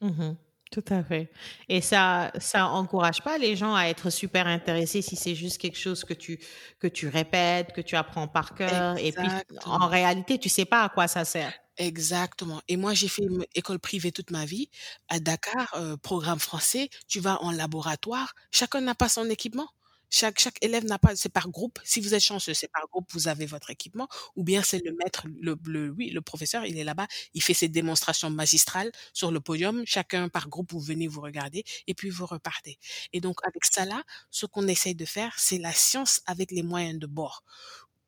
[0.00, 0.34] Mmh
[0.74, 1.30] tout à fait.
[1.68, 5.78] Et ça, ça encourage pas les gens à être super intéressés si c'est juste quelque
[5.78, 6.40] chose que tu,
[6.80, 8.98] que tu répètes, que tu apprends par cœur.
[8.98, 9.28] Et puis,
[9.66, 11.52] en réalité, tu sais pas à quoi ça sert.
[11.76, 12.60] Exactement.
[12.66, 14.68] Et moi, j'ai fait une école privée toute ma vie.
[15.08, 18.34] À Dakar, euh, programme français, tu vas en laboratoire.
[18.50, 19.68] Chacun n'a pas son équipement.
[20.16, 21.80] Chaque, chaque élève n'a pas, c'est par groupe.
[21.82, 24.06] Si vous êtes chanceux, c'est par groupe, vous avez votre équipement.
[24.36, 27.52] Ou bien c'est le maître, le, le, oui, le professeur, il est là-bas, il fait
[27.52, 29.82] ses démonstrations magistrales sur le podium.
[29.86, 32.78] Chacun par groupe, vous venez vous regarder et puis vous repartez.
[33.12, 36.62] Et donc, avec ça là, ce qu'on essaye de faire, c'est la science avec les
[36.62, 37.42] moyens de bord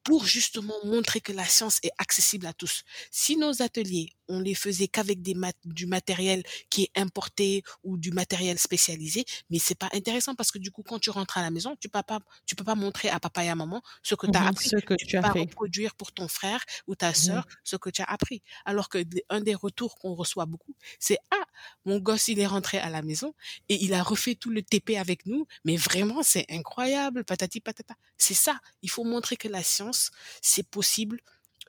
[0.06, 2.84] pour justement montrer que la science est accessible à tous.
[3.10, 5.34] Si nos ateliers on les faisait qu'avec des
[5.64, 10.58] du matériel qui est importé ou du matériel spécialisé, mais c'est pas intéressant parce que
[10.58, 13.08] du coup, quand tu rentres à la maison, tu peux pas, tu peux pas montrer
[13.08, 14.68] à papa et à maman ce que tu as mmh appris.
[14.68, 17.76] Ce que tu, tu as pas reproduire pour ton frère ou ta mmh sœur ce
[17.76, 18.42] que tu as appris.
[18.64, 21.44] Alors que un des retours qu'on reçoit beaucoup, c'est ah,
[21.84, 23.34] mon gosse il est rentré à la maison
[23.68, 27.94] et il a refait tout le TP avec nous, mais vraiment c'est incroyable, patati patata.
[28.18, 28.58] C'est ça.
[28.82, 29.95] Il faut montrer que la science
[30.42, 31.20] c'est possible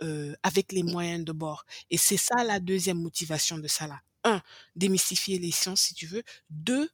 [0.04, 1.66] euh, avec les moyens de bord.
[1.90, 4.00] Et c'est ça la deuxième motivation de là.
[4.24, 4.42] Un,
[4.76, 6.24] démystifier les sciences si tu veux.
[6.50, 6.90] Deux,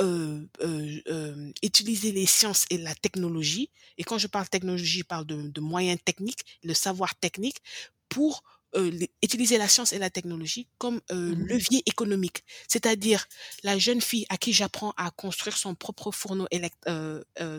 [0.00, 3.68] euh, euh, utiliser les sciences et la technologie.
[3.96, 7.56] Et quand je parle technologie, je parle de, moyens techniques, le savoir technique
[8.08, 8.44] pour
[9.22, 12.44] utiliser la science et la technologie comme mmh levier économique.
[12.68, 13.26] C'est-à-dire
[13.62, 16.46] la jeune fille à qui j'apprends à construire son propre fourneau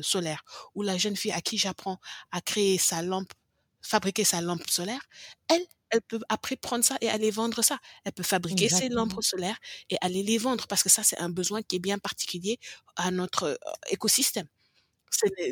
[0.01, 0.43] solaire
[0.75, 1.99] ou la jeune fille à qui j'apprends
[2.31, 3.33] à créer sa lampe
[3.81, 5.01] fabriquer sa lampe solaire,
[5.47, 7.79] elle, elle peut après prendre ça et aller vendre ça.
[8.03, 9.57] Elle peut fabriquer ses lampes solaires
[9.89, 12.59] et aller les vendre parce que ça, c'est un besoin qui est bien particulier
[12.95, 13.55] à notre euh,
[13.89, 14.47] écosystème.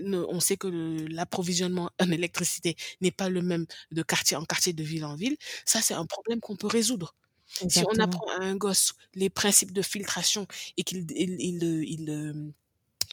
[0.05, 0.67] On sait que
[1.09, 5.37] l'approvisionnement en électricité n'est pas le même de quartier en quartier, de ville en ville.
[5.65, 7.15] Ça, c'est un problème qu'on peut résoudre.
[7.47, 12.53] Si on apprend à un gosse les principes de filtration et qu'il il, il,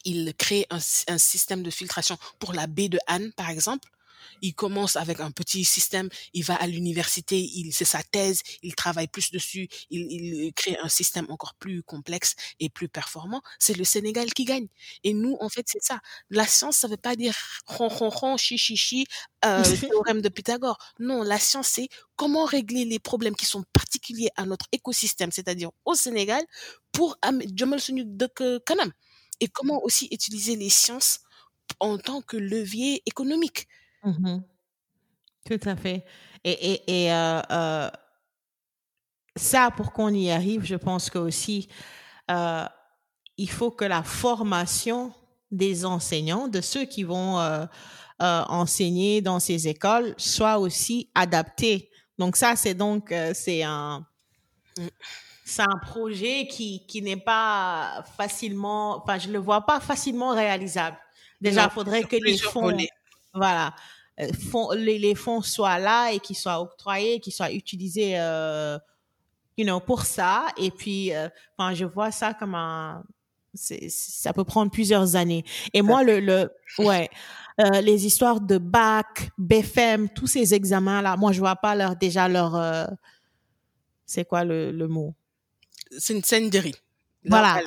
[0.04, 0.78] il, crée un,
[1.08, 3.88] un, système de filtration pour la baie de Anne, par exemple,
[4.42, 8.74] il commence avec un petit système, il va à l'université, il c'est sa thèse, il
[8.74, 13.42] travaille plus dessus, il, il, crée un système encore plus complexe et plus performant.
[13.58, 14.68] C'est le Sénégal qui gagne.
[15.02, 16.00] Et nous, en fait, c'est ça.
[16.30, 17.34] La science, ça veut pas dire
[17.66, 19.06] ron ron ron, chi chi chi,
[19.44, 20.78] euh, théorème de Pythagore.
[20.98, 25.70] Non, la science, c'est comment régler les problèmes qui sont particuliers à notre écosystème, c'est-à-dire
[25.84, 26.42] au Sénégal,
[26.92, 28.92] pour de Kanam.
[29.40, 31.20] Et comment aussi utiliser les sciences
[31.80, 33.66] en tant que levier économique.
[34.04, 34.44] Mmh
[35.46, 36.04] Tout à fait.
[36.44, 37.90] Et, et, et euh, euh,
[39.36, 41.68] ça, pour qu'on y arrive, je pense que aussi,
[42.30, 42.64] euh,
[43.36, 45.12] il faut que la formation
[45.50, 47.38] des enseignants, de ceux qui vont
[48.20, 51.90] enseigner dans ces écoles, soit aussi adaptée.
[52.18, 54.06] Donc ça, c'est donc c'est un
[55.44, 60.96] c'est un projet qui qui n'est pas facilement, enfin je le vois pas facilement réalisable.
[61.40, 62.72] Déjà, il faudrait que les fonds,
[63.34, 63.74] voilà,
[64.20, 68.78] euh, les, fonds soient là et qu'ils soient octroyés, qu'ils soient utilisés, euh,
[69.56, 70.46] you know, pour ça.
[70.56, 73.04] Et puis, euh, enfin, je vois ça comme un,
[73.54, 75.44] ça peut prendre plusieurs années.
[75.72, 77.08] Et moi, le, le, ouais.
[77.60, 82.28] Euh, les histoires de bac, BFM, tous ces examens-là, moi, je vois pas leur, déjà
[82.28, 82.84] leur, euh,
[84.06, 85.14] c'est quoi le, le mot?
[85.96, 86.50] C'est une scène
[87.24, 87.60] Voilà.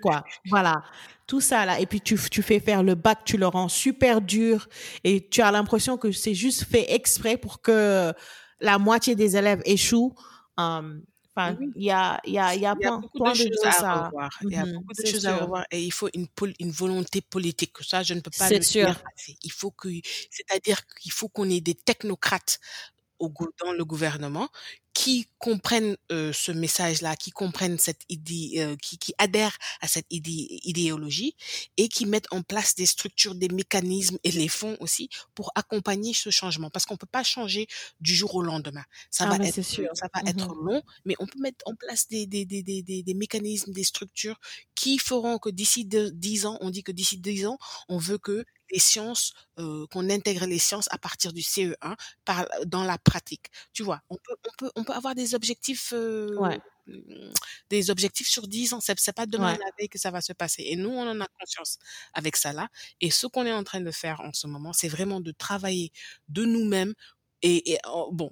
[0.00, 0.24] quoi.
[0.48, 0.82] Voilà
[1.26, 4.20] tout ça là, et puis tu, tu fais faire le bac, tu le rends super
[4.20, 4.68] dur,
[5.04, 8.12] et tu as l'impression que c'est juste fait exprès pour que
[8.60, 10.14] la moitié des élèves échouent.
[10.56, 11.02] Um,
[11.34, 14.30] enfin, il y a, il y a, il y a, beaucoup de, choses à revoir.
[14.42, 14.72] Il y a mm-hmm.
[14.74, 16.26] beaucoup de choses à revoir et il faut une,
[16.60, 17.72] une volonté politique.
[17.82, 18.86] Ça, je ne peux pas le sûr.
[18.86, 19.02] dire.
[19.42, 19.88] Il faut que,
[20.30, 22.58] c'est-à-dire qu'il faut qu'on ait des technocrates
[23.18, 23.32] au,
[23.64, 24.48] dans le gouvernement
[24.96, 30.06] qui comprennent euh, ce message-là, qui comprennent cette idée, euh, qui, qui adhèrent à cette
[30.08, 31.36] idée, idéologie
[31.76, 36.14] et qui mettent en place des structures, des mécanismes et les fonds aussi pour accompagner
[36.14, 36.70] ce changement.
[36.70, 37.66] Parce qu'on peut pas changer
[38.00, 38.84] du jour au lendemain.
[39.10, 39.90] Ça ah va être, sûr.
[39.92, 42.82] ça va être mmh long, mais on peut mettre en place des, des, des, des,
[42.82, 44.40] des mécanismes, des structures
[44.74, 47.58] qui feront que d'ici dix ans, on dit que d'ici dix ans,
[47.90, 52.46] on veut que les sciences, euh, qu'on intègre les sciences à partir du CE1 par,
[52.66, 53.46] dans la pratique.
[53.72, 56.58] Tu vois, on peut, on peut, on peut avoir des objectifs, euh,
[57.70, 58.80] des objectifs sur 10 ans.
[58.80, 60.64] C'est, pas demain la veille que ça va se passer.
[60.66, 61.78] Et nous, on en a conscience
[62.12, 62.68] avec ça là.
[63.00, 65.92] Et ce qu'on est en train de faire en ce moment, c'est vraiment de travailler
[66.28, 66.94] de nous-mêmes
[67.42, 68.30] et, oh, bon,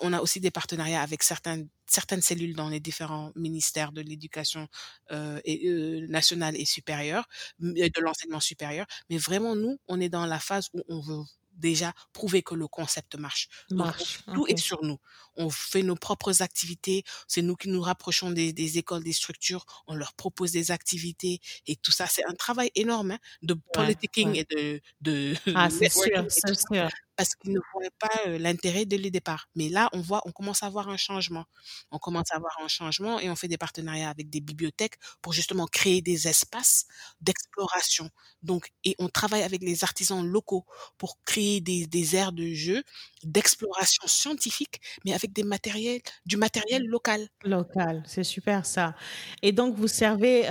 [0.00, 4.68] on, a aussi des partenariats avec certains, certaines cellules dans les différents ministères de l'éducation
[5.10, 7.28] euh, euh, nationale et supérieure,
[7.58, 8.86] de l'enseignement supérieur.
[9.10, 11.22] Mais vraiment, nous, on est dans la phase où on veut
[11.58, 13.48] déjà prouver que le concept marche.
[13.70, 14.20] marche.
[14.32, 14.98] tout est sur nous.
[15.36, 17.02] On fait nos propres activités.
[17.26, 19.64] C'est nous qui nous rapprochons des, des, écoles, des structures.
[19.86, 22.06] On leur propose des activités et tout ça.
[22.06, 26.88] C'est un travail énorme hein, de politicking et de, de ah, c'est sûr, c'est sûr
[27.18, 29.48] parce qu'ils ne voyaient pas l'intérêt dès le départ.
[29.56, 31.46] Mais là, on voit, on commence à voir un changement.
[31.90, 35.32] On commence à voir un changement et on fait des partenariats avec des bibliothèques pour
[35.32, 36.86] justement créer des espaces
[37.20, 38.08] d'exploration.
[38.44, 40.64] Donc, et on travaille avec les artisans locaux
[40.96, 42.84] pour créer des, des aires de jeu
[43.24, 47.28] d'exploration scientifique, mais avec du matériel local.
[47.42, 48.94] Local, c'est super ça.
[49.42, 50.48] Et donc, vous servez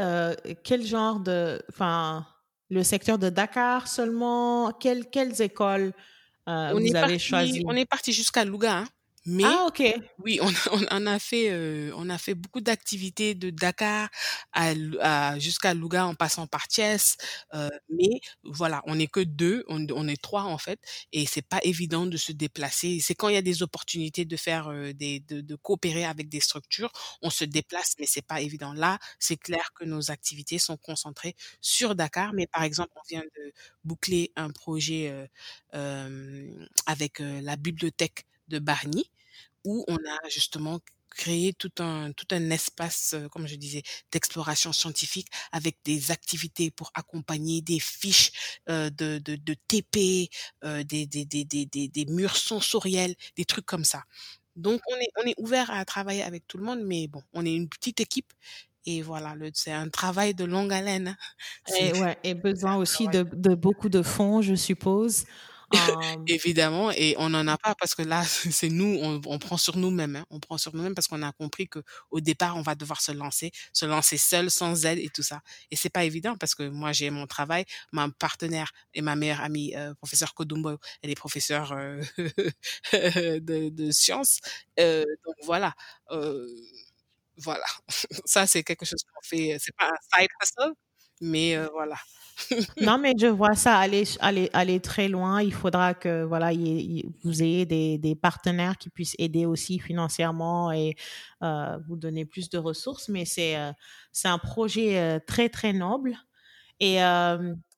[0.65, 2.27] quel genre de, enfin,
[2.69, 5.93] le secteur de Dakar seulement, quelles écoles
[6.47, 8.87] euh, on vous est avez parti, choisi On est parti jusqu'à Louga, hein.
[9.29, 9.81] Mais Ah, OK.
[10.19, 14.09] oui, on a on on a fait, heu, on a fait beaucoup d'activités de Dakar
[14.53, 14.71] à
[15.01, 17.17] à jusqu'à Louga en passant par Thiès,
[17.53, 20.79] heu, mais voilà, on n'est que 2, on on est 3 en fait
[21.13, 22.99] et c'est pas évident de se déplacer.
[23.01, 26.29] C'est quand il y a des opportunités de faire, heu, des de de coopérer avec
[26.29, 28.73] des structures, on se déplace, mais c'est pas évident.
[28.73, 33.23] Là, c'est clair que nos activités sont concentrées sur Dakar, mais par exemple, on vient
[33.37, 33.53] de
[33.83, 35.27] boucler un projet, heu,
[35.73, 39.09] hem, avec, heu, la bibliothèque de Bargny
[39.67, 40.79] où on a justement
[41.15, 46.71] créé tout un tout un espace, heu, comme je disais, d'exploration scientifique avec des activités
[46.71, 48.31] pour accompagner, des fiches,
[48.69, 50.29] heu, de de de TP,
[50.65, 54.03] heu, des des des des des des murs sensoriels, des trucs comme ça.
[54.55, 57.45] Donc on est on est ouvert à travailler avec tout le monde, mais bon, on
[57.45, 58.33] est une petite équipe
[58.85, 61.17] et voilà, c'est un travail de longue haleine, hein.
[61.67, 63.23] Et ouais besoin aussi de
[63.55, 65.25] beaucoup de fonds, je suppose.
[66.27, 69.75] Évidemment et on n'en a pas parce que là, c'est nous, on on prend sur
[69.77, 70.25] nous-mêmes, hein.
[70.29, 73.51] On prend sur nous-mêmes parce qu'on a compris qu'au départ, on va devoir se lancer,
[73.73, 75.41] se lancer seul, sans aide et tout ça
[75.71, 79.41] et c'est pas évident parce que moi, j'ai mon travail, ma partenaire et ma meilleure
[79.41, 82.01] amie, heu, professeure Kodumbo, elle est professeure, heu,
[82.93, 84.39] de de sciences,
[84.79, 85.73] heu, donc voilà,
[87.37, 87.65] voilà.
[88.25, 90.73] Ça, c'est quelque chose qu'on fait, c'est pas un side hustle,
[91.21, 91.97] mais heu, voilà.
[92.79, 95.41] Non, mais je vois ça aller aller aller très loin.
[95.41, 100.71] Il faudra que, voilà, y vous ayez des des partenaires qui puissent aider aussi financièrement
[100.71, 100.95] et
[101.43, 103.55] heu, vous donner plus de ressources, mais c'est,
[104.11, 106.15] c'est un projet, heu, très, très noble
[106.79, 106.95] et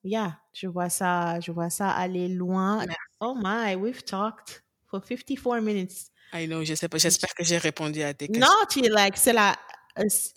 [0.04, 2.84] yeah, je vois ça je vois ça aller loin.
[2.86, 3.00] Merci.
[3.20, 6.10] Oh my, we've talked for 54 minutes.
[6.32, 8.66] I know, je sais pas, j'espère que j'ai répondu à tes Non, questions.
[8.70, 9.56] tu es like, c'est la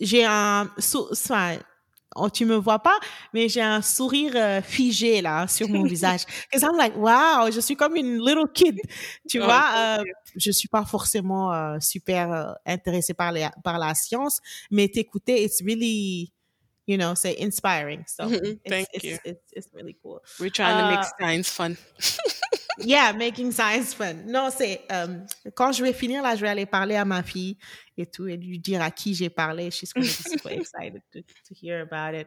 [0.00, 1.56] j'ai un sou enfin,
[2.14, 2.98] oh, tu me vois pas,
[3.32, 6.22] mais j'ai un sourire, heu, figé là, sur mon visage.
[6.52, 8.80] 'Cause I'm like: «Wow!» je suis comme une little kid,
[9.28, 9.98] tu Oh, vois?
[10.04, 10.12] you.
[10.36, 14.40] je suis pas forcément, heu, super, heu, intéressée par les par la science,
[14.70, 16.32] mais t'écouter, it's really,
[16.86, 18.04] you know, c'est inspiring.
[18.06, 18.24] So,
[18.64, 19.16] it's Thank you.
[19.16, 20.20] it's it's it's really cool.
[20.38, 21.76] We're trying to make science fun.
[22.78, 24.14] Yeah, making science fun.
[24.26, 27.56] Non, c'est, hem, quand je vais finir là, je vais aller parler à ma fille
[27.96, 29.70] et tout et lui dire à qui j'ai parlé.
[29.70, 32.26] She's gonna be super excited to to hear about it.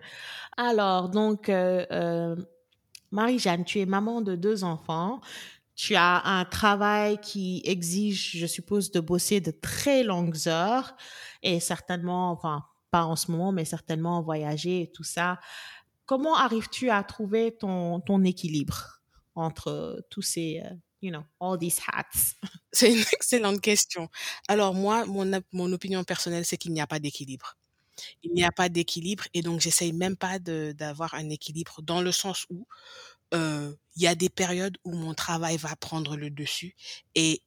[0.57, 2.45] Alors donc, heu, hem,
[3.11, 5.21] Marie-Jeanne, tu es maman de 2 enfants.
[5.75, 10.95] Tu as un travail qui exige, je suppose, de bosser de très longues heures
[11.43, 15.39] et certainement, enfin, pas en ce moment, mais certainement voyager et tout ça.
[16.05, 18.96] Comment arrives-tu à trouver ton ton équilibre?
[19.37, 22.35] Entre tous ces, heu, you know, all these hats?
[22.73, 24.09] C'est une excellente question.
[24.47, 27.57] Alors moi, mon mon opinion personnelle, c'est qu'il n'y a pas d'équilibre.
[28.23, 32.11] Il n'y a pas d'équilibre et donc j'essaye même pas d'avoir un équilibre dans le
[32.11, 32.67] sens où,
[33.35, 36.75] heu, il y a des périodes où mon travail va prendre le dessus
[37.15, 37.41] et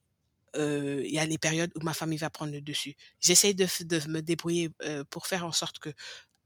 [0.57, 2.97] il y a les périodes où ma famille va prendre le dessus.
[3.21, 4.71] J'essaye de de me débrouiller,
[5.11, 5.91] pour faire en sorte que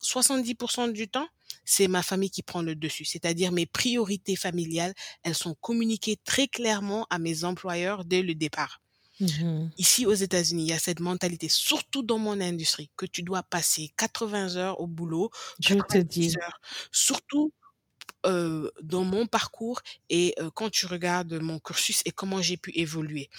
[0.04, 1.28] 70% du temps,
[1.64, 3.04] c'est ma famille qui prend le dessus.
[3.06, 4.94] C'est-à-dire mes priorités familiales,
[5.24, 8.82] elles sont communiquées très clairement à mes employeurs dès le départ.
[9.20, 9.74] Mmh mh.
[9.76, 13.42] Ici aux États-Unis, il y a cette mentalité, surtout dans mon industrie, que tu dois
[13.42, 16.40] passer 80 heures au boulot, Je te 90 dis.
[16.40, 16.60] heures.
[16.92, 17.52] Surtout,
[18.26, 22.72] heu, dans mon parcours et heu, quand tu regardes mon cursus et comment j'ai pu
[22.76, 23.30] évoluer.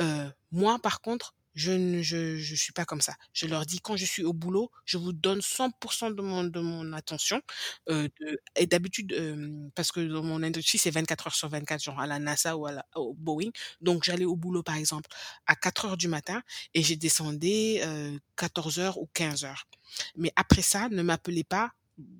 [0.00, 3.14] Heu, moi, par contre, je ne je je suis pas comme ça.
[3.34, 6.60] Je leur dis: «Quand je suis au boulot, je vous donne 100% de mon de
[6.60, 7.40] mon attention»,
[7.90, 11.82] heu, de et d'habitude, hem, parce que dans mon industrie, c'est 24 heures sur 24,
[11.82, 13.50] genre à la NASA ou à la au Boeing.
[13.80, 15.08] Donc j'allais au boulot, par exemple,
[15.46, 16.42] à 4:00 du matin
[16.74, 19.64] et je descendais, heu, 14:00 ou 15:00.
[20.16, 21.70] Mais après ça, ne m'appelez pas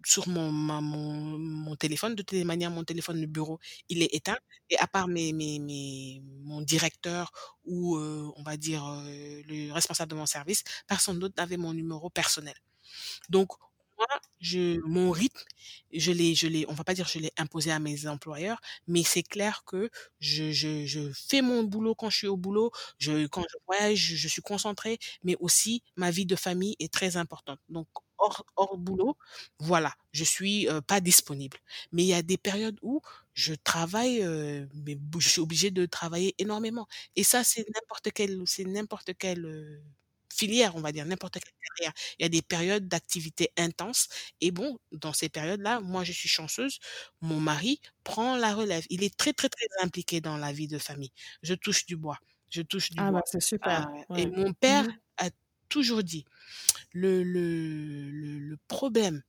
[0.05, 2.14] sur mon mon mon téléphone.
[2.14, 3.59] De toutes les manières, mon téléphone de bureau,
[3.89, 4.39] il est éteint
[4.70, 7.33] et à part mes mes mes mon directeur
[7.64, 11.73] ou heu, on va dire, heu, le responsable de mon service, personne d'autre n'avait mon
[11.75, 12.55] numéro personnel.
[13.29, 13.51] Donc
[13.99, 14.07] moi,
[14.41, 15.41] je mon rythme,
[15.93, 19.03] je l'ai je l'ai on va pas dire je l'ai imposé à mes employeurs, mais
[19.05, 23.27] c'est clair que je je je fais mon boulot quand je suis au boulot, je
[23.29, 27.61] quand je voyage, je suis concentrée, mais aussi ma vie de famille est très importante.
[27.68, 27.89] Donc
[28.23, 29.16] hors hors boulot,
[29.59, 31.59] voilà, je suis, heu, pas disponible.
[31.93, 33.01] Mais il y a des périodes où
[33.35, 38.43] je travaille, heu, mais je suis obligée de travailler énormément et ça, c'est n'importe quelle
[38.47, 39.83] c'est n'importe quelle, heu,
[40.33, 41.93] filière, on va dire, n'importe quelle carrière.
[42.18, 44.09] Il y a des périodes d'activité intense
[44.41, 46.79] et bon, dans ces périodes-là, moi, je suis chanceuse,
[47.20, 48.85] mon mari prend la relève.
[48.91, 51.12] Il est très, très, très impliqué dans la vie de famille.
[51.43, 52.18] Je touche du bois,
[52.51, 53.23] je touche du Ah bah, bois.
[53.27, 54.27] c'est Heu super, et ouais.
[54.27, 55.31] mon Mmh père a
[55.73, 56.25] toujours dit:
[56.95, 59.23] «Le problème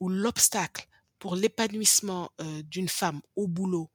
[0.00, 0.88] ou l'obstacle
[1.20, 3.90] pour l'épanouissement, heu, d'une femme au boulot,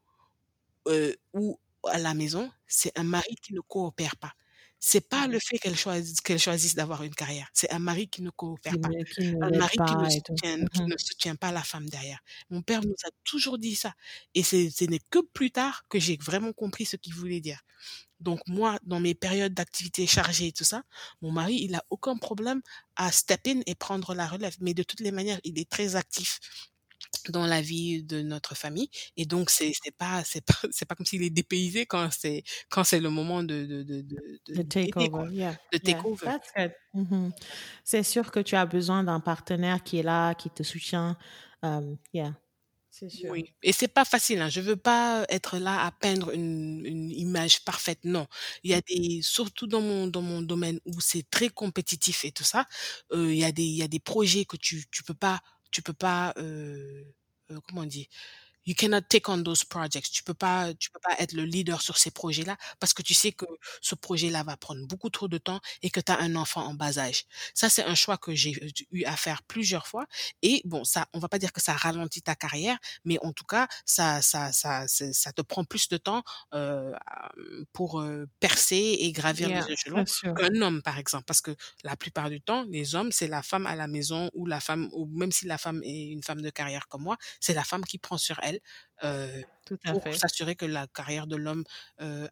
[0.88, 1.60] heu, ou
[1.90, 4.34] à la maison, c'est un mari qui ne coopère pas.
[4.84, 7.48] C'est pas le fait qu'elle choisisse, qu'elle choisisse d'avoir une carrière.
[7.54, 8.90] C'est un mari qui ne coopère pas.
[8.90, 12.20] un mari qui, ne soutient, qui mmh ne soutient pas la femme derrière.
[12.50, 13.94] Mon père nous a toujours dit ça.
[14.34, 17.62] Et ce n'est que plus tard que j'ai vraiment compris ce qu'il voulait dire.
[18.20, 20.82] Donc moi, dans mes périodes d'activité chargées et tout ça,
[21.22, 22.62] mon mari, il a aucun problème
[22.96, 24.56] à step in et prendre la relève.
[24.62, 26.40] Mais de toutes les manières, il est très actif
[27.30, 30.96] dans la vie de notre famille et donc c'est c'est pas c'est pas c'est pas
[30.96, 34.06] comme s'il est dépaysé quand c'est quand c'est le moment de de de
[34.48, 35.56] de, take over yeah.
[35.72, 36.38] de take over
[36.96, 37.32] mm-hmm.
[37.84, 41.18] c'est sûr que tu as besoin d'un partenaire qui est là qui te soutient
[41.62, 42.34] um, yeah
[42.92, 43.32] sûr.
[43.32, 44.42] Oui, et c'est pas facile.
[44.42, 44.50] Hein.
[44.50, 48.00] Je veux pas être là à peindre une, une image parfaite.
[48.04, 48.28] Non,
[48.64, 52.32] il y a des, surtout dans mon dans mon domaine où c'est très compétitif et
[52.32, 52.68] tout ça,
[53.14, 55.42] euh, il y a des il y a des projets que tu tu peux pas
[55.72, 58.10] tu peux pas, comment on dit,
[58.66, 60.12] you cannot take on those projects.
[60.12, 63.14] Tu peux pas, tu peux pas être le leader sur ces projets-là parce que tu
[63.14, 63.46] sais que
[63.82, 66.74] ce projet-là va prendre beaucoup trop de temps et que tu as un enfant en
[66.74, 67.26] bas âge.
[67.54, 68.56] Ça, c'est un choix que j'ai
[68.92, 70.06] eu à faire plusieurs fois.
[70.42, 73.46] Et bon, ça, on va pas dire que ça ralentit ta carrière, mais en tout
[73.46, 76.92] cas, ça, ça, ça, ça, te prend plus de temps euh,
[77.74, 81.26] pour euh, percer et gravir les échelons qu'un homme, par exemple.
[81.26, 84.46] Parce que la plupart du temps, les hommes, c'est la femme à la maison ou
[84.46, 87.54] la femme, ou même si la femme est une femme de carrière comme moi, c'est
[87.54, 88.51] la femme qui prend sur elle
[89.00, 91.64] pour s'assurer que la carrière de l'homme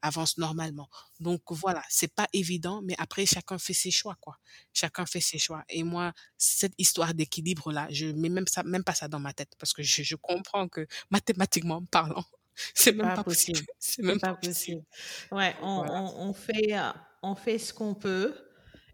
[0.01, 0.89] avance normalement.
[1.19, 4.37] Donc voilà, c'est pas évident, mais après chacun fait ses choix quoi.
[4.73, 5.63] Chacun fait ses choix.
[5.69, 9.33] Et moi, cette histoire d'équilibre là, je mets même ça, même pas ça dans ma
[9.33, 12.25] tête parce que je, comprends que mathématiquement parlant,
[12.73, 13.59] c'est même pas, possible.
[13.79, 14.83] C'est même pas, possible.
[15.31, 15.85] Ouais, on,
[16.17, 16.75] on, fait
[17.23, 18.35] on fait ce qu'on peut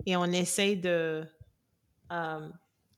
[0.05, 1.25] et on essaye de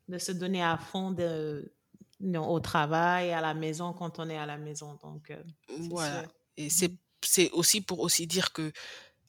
[0.07, 1.71] de se donner à fond de
[2.20, 4.97] non, au travail, à la maison, quand on est à la maison.
[5.03, 5.41] Donc, euh,
[5.89, 6.26] voilà.
[6.57, 6.91] Et c'est,
[7.24, 8.72] c'est aussi pour aussi dire que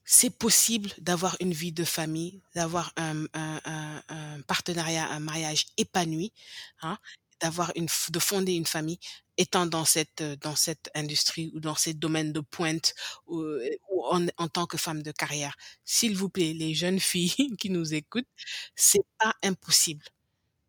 [0.05, 6.33] c'est possible d'avoir une vie de famille, d'avoir un, un, un, partenariat, un mariage épanoui,
[6.81, 6.97] hein,
[7.43, 8.99] d'avoir une, de fonder une famille
[9.37, 12.95] étant dans cette, dans cette industrie ou dans ces domaines de pointe
[13.27, 13.45] ou,
[13.91, 15.55] ou en, en, tant que femme de carrière.
[15.85, 18.27] S'il vous plaît, les jeunes filles qui nous écoutent,
[18.75, 20.07] c'est pas impossible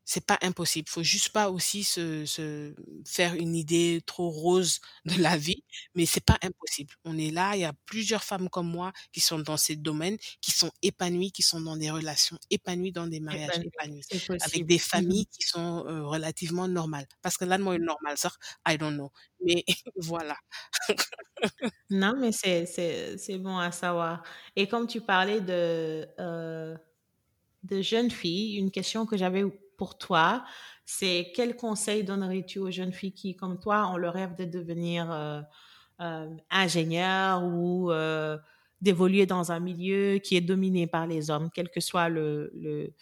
[0.09, 0.89] c'est pas impossible.
[0.89, 2.73] Faut juste pas aussi se, se,
[3.05, 6.95] faire une idée trop rose de la vie, mais c'est pas impossible.
[7.05, 10.17] On est là, il y a plusieurs femmes comme moi qui sont dans ces domaines,
[10.41, 14.01] qui sont épanouies, qui sont dans des relations épanouies, dans des mariages épanouis,
[14.41, 17.05] avec des mmh familles qui sont euh, relativement normales.
[17.21, 18.31] Parce que là, moi, une normale, ça,
[18.67, 19.11] I don't know.
[19.45, 19.63] Mais
[19.97, 20.37] voilà.
[21.91, 24.23] non, mais c'est, c'est, c'est bon à savoir.
[24.55, 26.75] Et comme tu parlais de, euh,
[27.61, 29.43] de jeunes filles, une question que j'avais
[29.79, 30.43] pour toi,
[30.85, 35.09] c'est quel conseil donnerais-tu aux jeunes filles qui, comme toi, ont le rêve de devenir
[35.09, 35.41] euh,
[36.01, 38.37] euh, ou euh,
[38.81, 42.93] d'évoluer dans un milieu qui est dominé par les hommes, quelle que soit le, le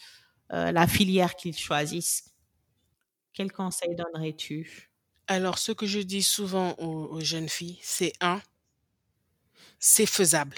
[0.49, 2.34] la filière qu'ils choisissent?
[3.34, 4.91] Quel conseil donnerais-tu?
[5.28, 8.39] Alors, ce que je dis souvent aux jeunes filles, c'est un,
[9.80, 10.55] c'est faisable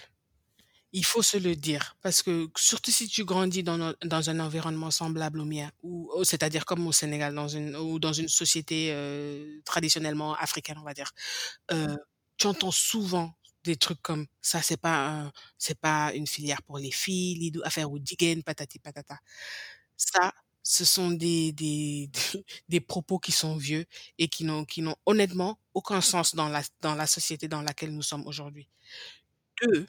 [0.92, 4.92] il faut se le dire parce que surtout si tu grandis dans, dans un environnement
[4.92, 9.60] semblable au mien ou c'est-à-dire comme au Sénégal dans une ou dans une société euh,
[9.66, 11.12] traditionnellement africaine on va dire
[11.72, 11.96] euh,
[12.38, 13.34] tu entends souvent
[13.64, 17.92] des trucs comme ça c'est pas c'est pas une filière pour les filles l'idou affaire
[17.92, 19.20] ou digen patati patata.
[19.98, 20.34] Ça
[20.64, 22.10] ce sont des, des,
[22.70, 23.86] des propos qui sont vieux
[24.18, 27.92] et qui n'ont qui n'ont honnêtement aucun sens dans la dans la société dans laquelle
[27.94, 28.70] nous sommes aujourd'hui.
[29.62, 29.88] Deux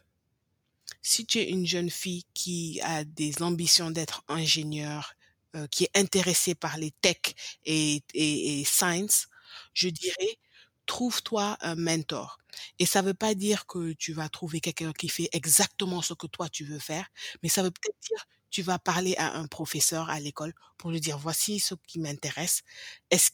[1.02, 5.14] si tu es une jeune fille qui a des ambitions d'être ingénieur,
[5.56, 7.18] euh, qui est intéressée par les tech
[7.64, 9.26] et, et, et science,
[9.74, 10.38] je dirais,
[10.86, 12.38] trouve-toi un mentor.
[12.78, 16.26] Et ça veut pas dire que tu vas trouver quelqu'un qui fait exactement ce que
[16.26, 17.08] toi tu veux faire,
[17.42, 21.00] mais ça veut peut-être dire tu vas parler à un professeur à l'école pour lui
[21.00, 22.62] dire voici ce qui m'intéresse.
[23.10, 23.30] Est-ce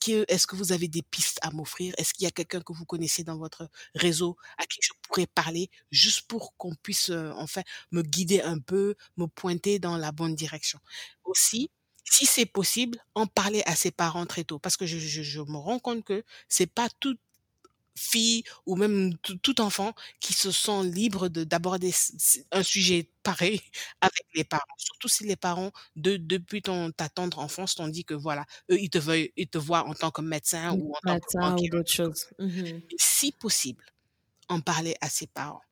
[0.46, 1.94] que vous avez des pistes à m'offrir?
[1.98, 5.26] Est-ce qu'il y a quelqu'un que vous connaissez dans votre réseau à qui je pourrais
[5.26, 7.62] parler juste pour qu'on puisse euh, enfin
[7.92, 10.78] me guider un peu, me pointer dans la bonne direction?
[11.24, 11.70] Aussi,
[12.04, 15.78] si c'est possible, en parler à ses parents très tôt parce que je me rends
[15.78, 17.16] compte que c'est pas tout
[17.96, 21.92] fille ou même tout enfant qui se sent libre de d'aborder
[22.52, 23.60] un sujet pareil
[24.00, 24.62] avec les parents.
[24.76, 28.78] Surtout si les parents, de, depuis ton, ta tendre enfance, t'ont dit que voilà, eux,
[28.78, 31.68] ils te, veulent, ils te voient en tant que médecin ou en tant que ou
[31.68, 32.26] d'autres choses.
[32.38, 33.84] Mmh si possible,
[34.48, 35.62] en parler à ses parents.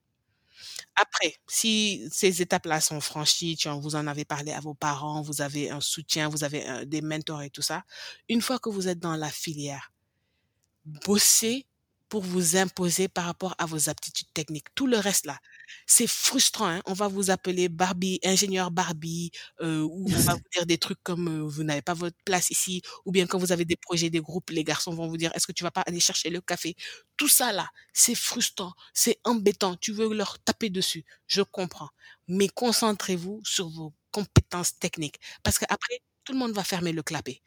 [0.97, 5.43] Après, si ces étapes-là sont franchies, tu vous en avez parlé à vos parents, vous
[5.43, 7.85] avez un soutien, vous avez des mentors et tout ça,
[8.29, 9.93] une fois que vous êtes dans la filière,
[10.85, 11.67] bossez
[12.09, 14.67] pour vous imposer par rapport à vos aptitudes techniques.
[14.75, 15.39] Tout le reste là,
[15.87, 16.67] c'est frustrant.
[16.69, 16.83] Hein.
[16.87, 19.31] On va vous appeler Barbie, ingénieur Barbie,
[19.61, 22.51] euh, ou on va vous dire des trucs comme euh, vous n'avez pas votre place
[22.51, 25.31] ici, ou bien quand vous avez des projets, des groupes, les garçons vont vous dire
[25.35, 26.77] est-ce que tu vas pas aller chercher le café?
[27.17, 29.77] Tout ça là, c'est frustrant, c'est embêtant.
[29.77, 31.91] Tu veux leur taper dessus, je comprends.
[32.29, 37.41] Mais concentrez-vous sur vos compétences techniques, parce qu'après tout le monde va fermer le clapet.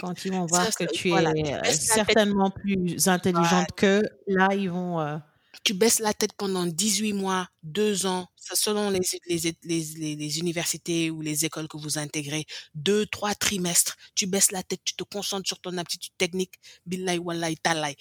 [0.00, 5.20] Quand ils vont voir que tu es euh, certainement plus intelligente que là, ils vont
[5.64, 11.10] tu baisses la tête pendant 18 mois, 2 ans, selon les, les, les, les, universités
[11.10, 15.04] ou les écoles que vous intégrez, 2, 3 trimestres, tu baisses la tête, tu te
[15.04, 16.54] concentres sur ton aptitude technique,
[16.86, 17.96] billahi wallahi talai.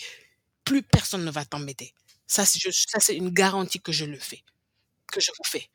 [0.66, 1.94] Plus personne ne va t'embêter.
[2.28, 4.44] Ça, c'est une garantie que je le fais,
[5.12, 5.70] que je vous fais.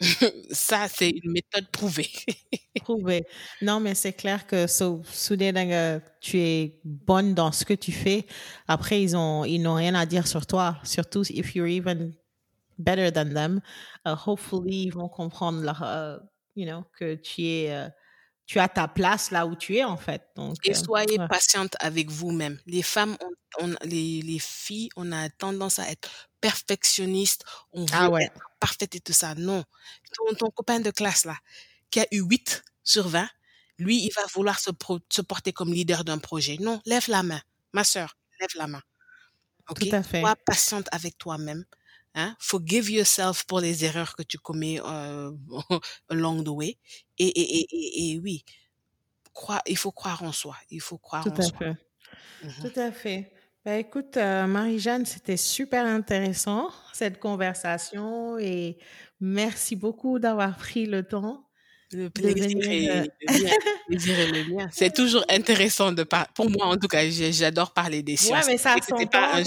[0.50, 2.10] ça, c'est une méthode prouvée.
[2.82, 3.26] prouvée.
[3.60, 8.26] Non, mais c'est clair que so, soudain, tu es bonne dans ce que tu fais.
[8.66, 10.78] Après, ils ont, ils n'ont rien à dire sur toi.
[10.84, 12.14] Surtout if you're even
[12.78, 13.60] better than them.
[14.06, 16.18] Uh, hopefully, ils vont comprendre leur, uh,
[16.54, 17.90] you know, que tu es, uh,
[18.46, 20.22] tu as ta place là où tu es en fait.
[20.34, 22.58] Donc, Et soyez patiente avec vous-même.
[22.66, 23.16] Les femmes,
[23.60, 27.44] on, les, les, filles, on a tendance à être perfectionnistes.
[27.72, 29.34] On ah veut être parfaite et tout ça.
[29.34, 29.64] Non.
[30.16, 31.36] Ton, ton, copain de classe là,
[31.90, 33.28] qui a eu 8 sur 20,
[33.78, 34.70] lui, il va vouloir se,
[35.08, 36.56] se porter comme leader d'un projet.
[36.60, 37.40] Non, lève la main.
[37.72, 38.82] Ma sœur, lève la main.
[39.70, 39.80] Ok?
[39.80, 40.20] Tout à fait.
[40.20, 41.64] Sois patiente avec toi-même.
[42.14, 42.36] Hein?
[42.38, 45.32] Forgive yourself pour les erreurs que tu commets euh,
[46.08, 46.78] along the way.
[47.18, 48.44] Et, et, et, et, oui,
[49.32, 50.56] croire, il faut croire en soi.
[50.70, 51.58] Il faut croire Tout en à soi.
[51.58, 51.76] Fait.
[52.42, 53.32] Mmh Tout à fait.
[53.66, 58.78] Ben, écoute, euh, Marie-Jeanne, c'était super intéressant cette conversation et
[59.20, 61.44] merci beaucoup d'avoir pris le temps
[61.92, 63.10] le plaisir, est,
[63.88, 64.68] le mien.
[64.70, 66.28] C'est toujours intéressant de parler.
[66.34, 68.46] Pour moi, en tout cas, j'adore parler des sciences.
[68.46, 68.76] Ouais, mais ça
[69.10, 69.42] pas un,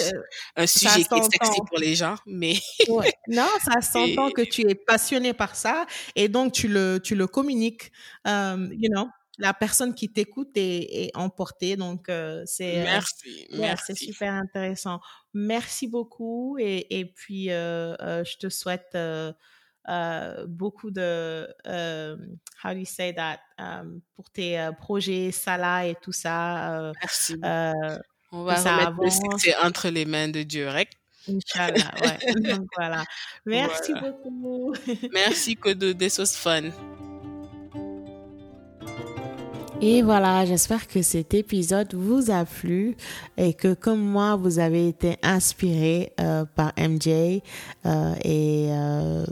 [0.57, 2.55] un sujet qui est sexy pour les gens, mais.
[2.89, 3.13] ouais.
[3.29, 5.85] Non, ça s'entend que tu es passionné par ça
[6.15, 7.91] et donc tu le, tu le communiques.
[8.25, 9.07] Um, you know,
[9.37, 11.75] la personne qui t'écoute est, est, emportée.
[11.75, 12.83] Donc, euh, c'est.
[12.83, 13.47] Merci.
[13.53, 14.99] Euh, ouais, c'est super intéressant.
[15.33, 18.97] Merci beaucoup et, et puis, euh, je te souhaite
[20.47, 21.47] beaucoup de,
[22.63, 26.91] how do you say that, um, pour tes projets, Salah et tout ça.
[27.01, 27.35] Merci.
[28.31, 30.89] On va remettre le succès entre les mains de Dieu, rek.
[31.29, 32.33] Inch'Allah, ouais.
[32.57, 33.05] Donc voilà.
[33.45, 34.11] Merci voilà.
[34.11, 34.73] beaucoup.
[35.13, 35.93] Merci, Kodo.
[35.93, 36.71] This was fun.
[39.85, 42.95] Et voilà, j'espère que cet épisode vous a plu
[43.35, 49.25] et que comme moi, vous avez été inspiré euh, par MJ euh, et euh,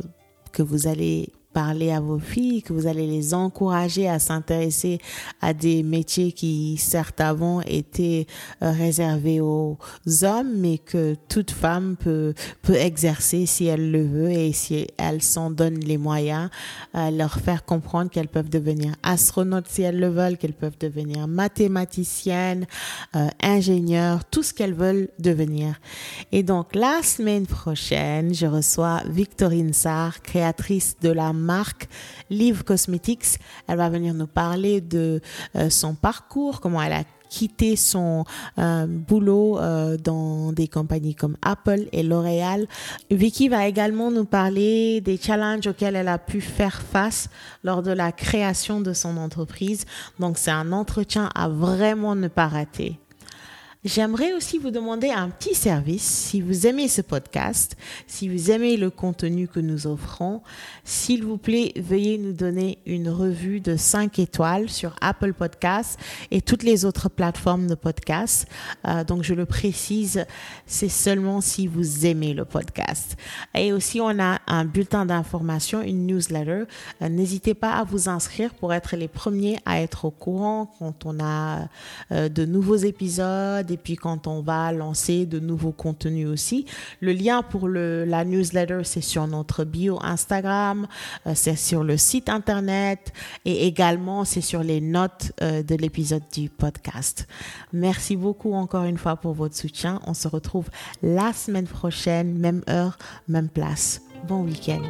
[0.52, 5.00] que vous allez parler à vos filles, que vous allez les encourager à s'intéresser
[5.42, 8.28] à des métiers qui certes avant étaient
[8.62, 9.78] euh, réservés aux
[10.24, 15.22] hommes, mais que toute femme peut, peut exercer si elle le veut et si elle
[15.22, 16.50] s'en donne les moyens,
[16.96, 21.28] euh, leur faire comprendre qu'elles peuvent devenir astronautes si elles le veulent, qu'elles peuvent devenir
[21.28, 22.66] mathématiciennes,
[23.16, 25.80] euh, ingénieures, tout ce qu'elles veulent devenir.
[26.32, 31.90] Et donc la semaine prochaine, je reçois Victorine Sarr, créatrice de la marque
[32.30, 33.40] Live Cosmetics.
[33.68, 35.22] Elle va venir nous parler de
[35.56, 38.26] euh, son parcours, comment elle a quitté son
[38.60, 42.68] euh, boulot euh, dans des compagnies comme Apple et L'Oréal.
[43.10, 47.30] Vicky va également nous parler des challenges auxquels elle a pu faire face
[47.64, 49.86] lors de la création de son entreprise.
[50.20, 53.01] Donc c'est un entretien à vraiment ne pas rater.
[53.84, 56.04] J'aimerais aussi vous demander un petit service.
[56.04, 57.76] Si vous aimez ce podcast,
[58.06, 60.44] si vous aimez le contenu que nous offrons,
[60.84, 66.42] s'il vous plaît, veuillez nous donner une revue de 5 étoiles sur Apple Podcasts et
[66.44, 68.48] toutes les autres plateformes de podcasts.
[68.88, 70.28] Euh, donc, je le précise,
[70.68, 73.18] c'est seulement si vous aimez le podcast.
[73.56, 76.66] Et aussi, on a un bulletin d'information, une newsletter.
[77.02, 81.08] Euh, N'hésitez pas à vous inscrire pour être les premiers à être au courant quand
[81.08, 81.68] on a
[82.12, 86.66] euh, de nouveaux épisodes et puis quand on va lancer de nouveaux contenus aussi.
[87.00, 90.88] Le lien pour la newsletter, c'est sur notre bio Instagram,
[91.28, 93.14] euh, c'est sur le site internet
[93.46, 97.28] et également c'est sur les notes euh, de l'épisode du podcast.
[97.74, 100.00] Merci beaucoup encore une fois pour votre soutien.
[100.06, 100.70] On se retrouve
[101.02, 102.98] la semaine prochaine, même heure,
[103.28, 104.02] même place.
[104.28, 104.82] Bon week-end.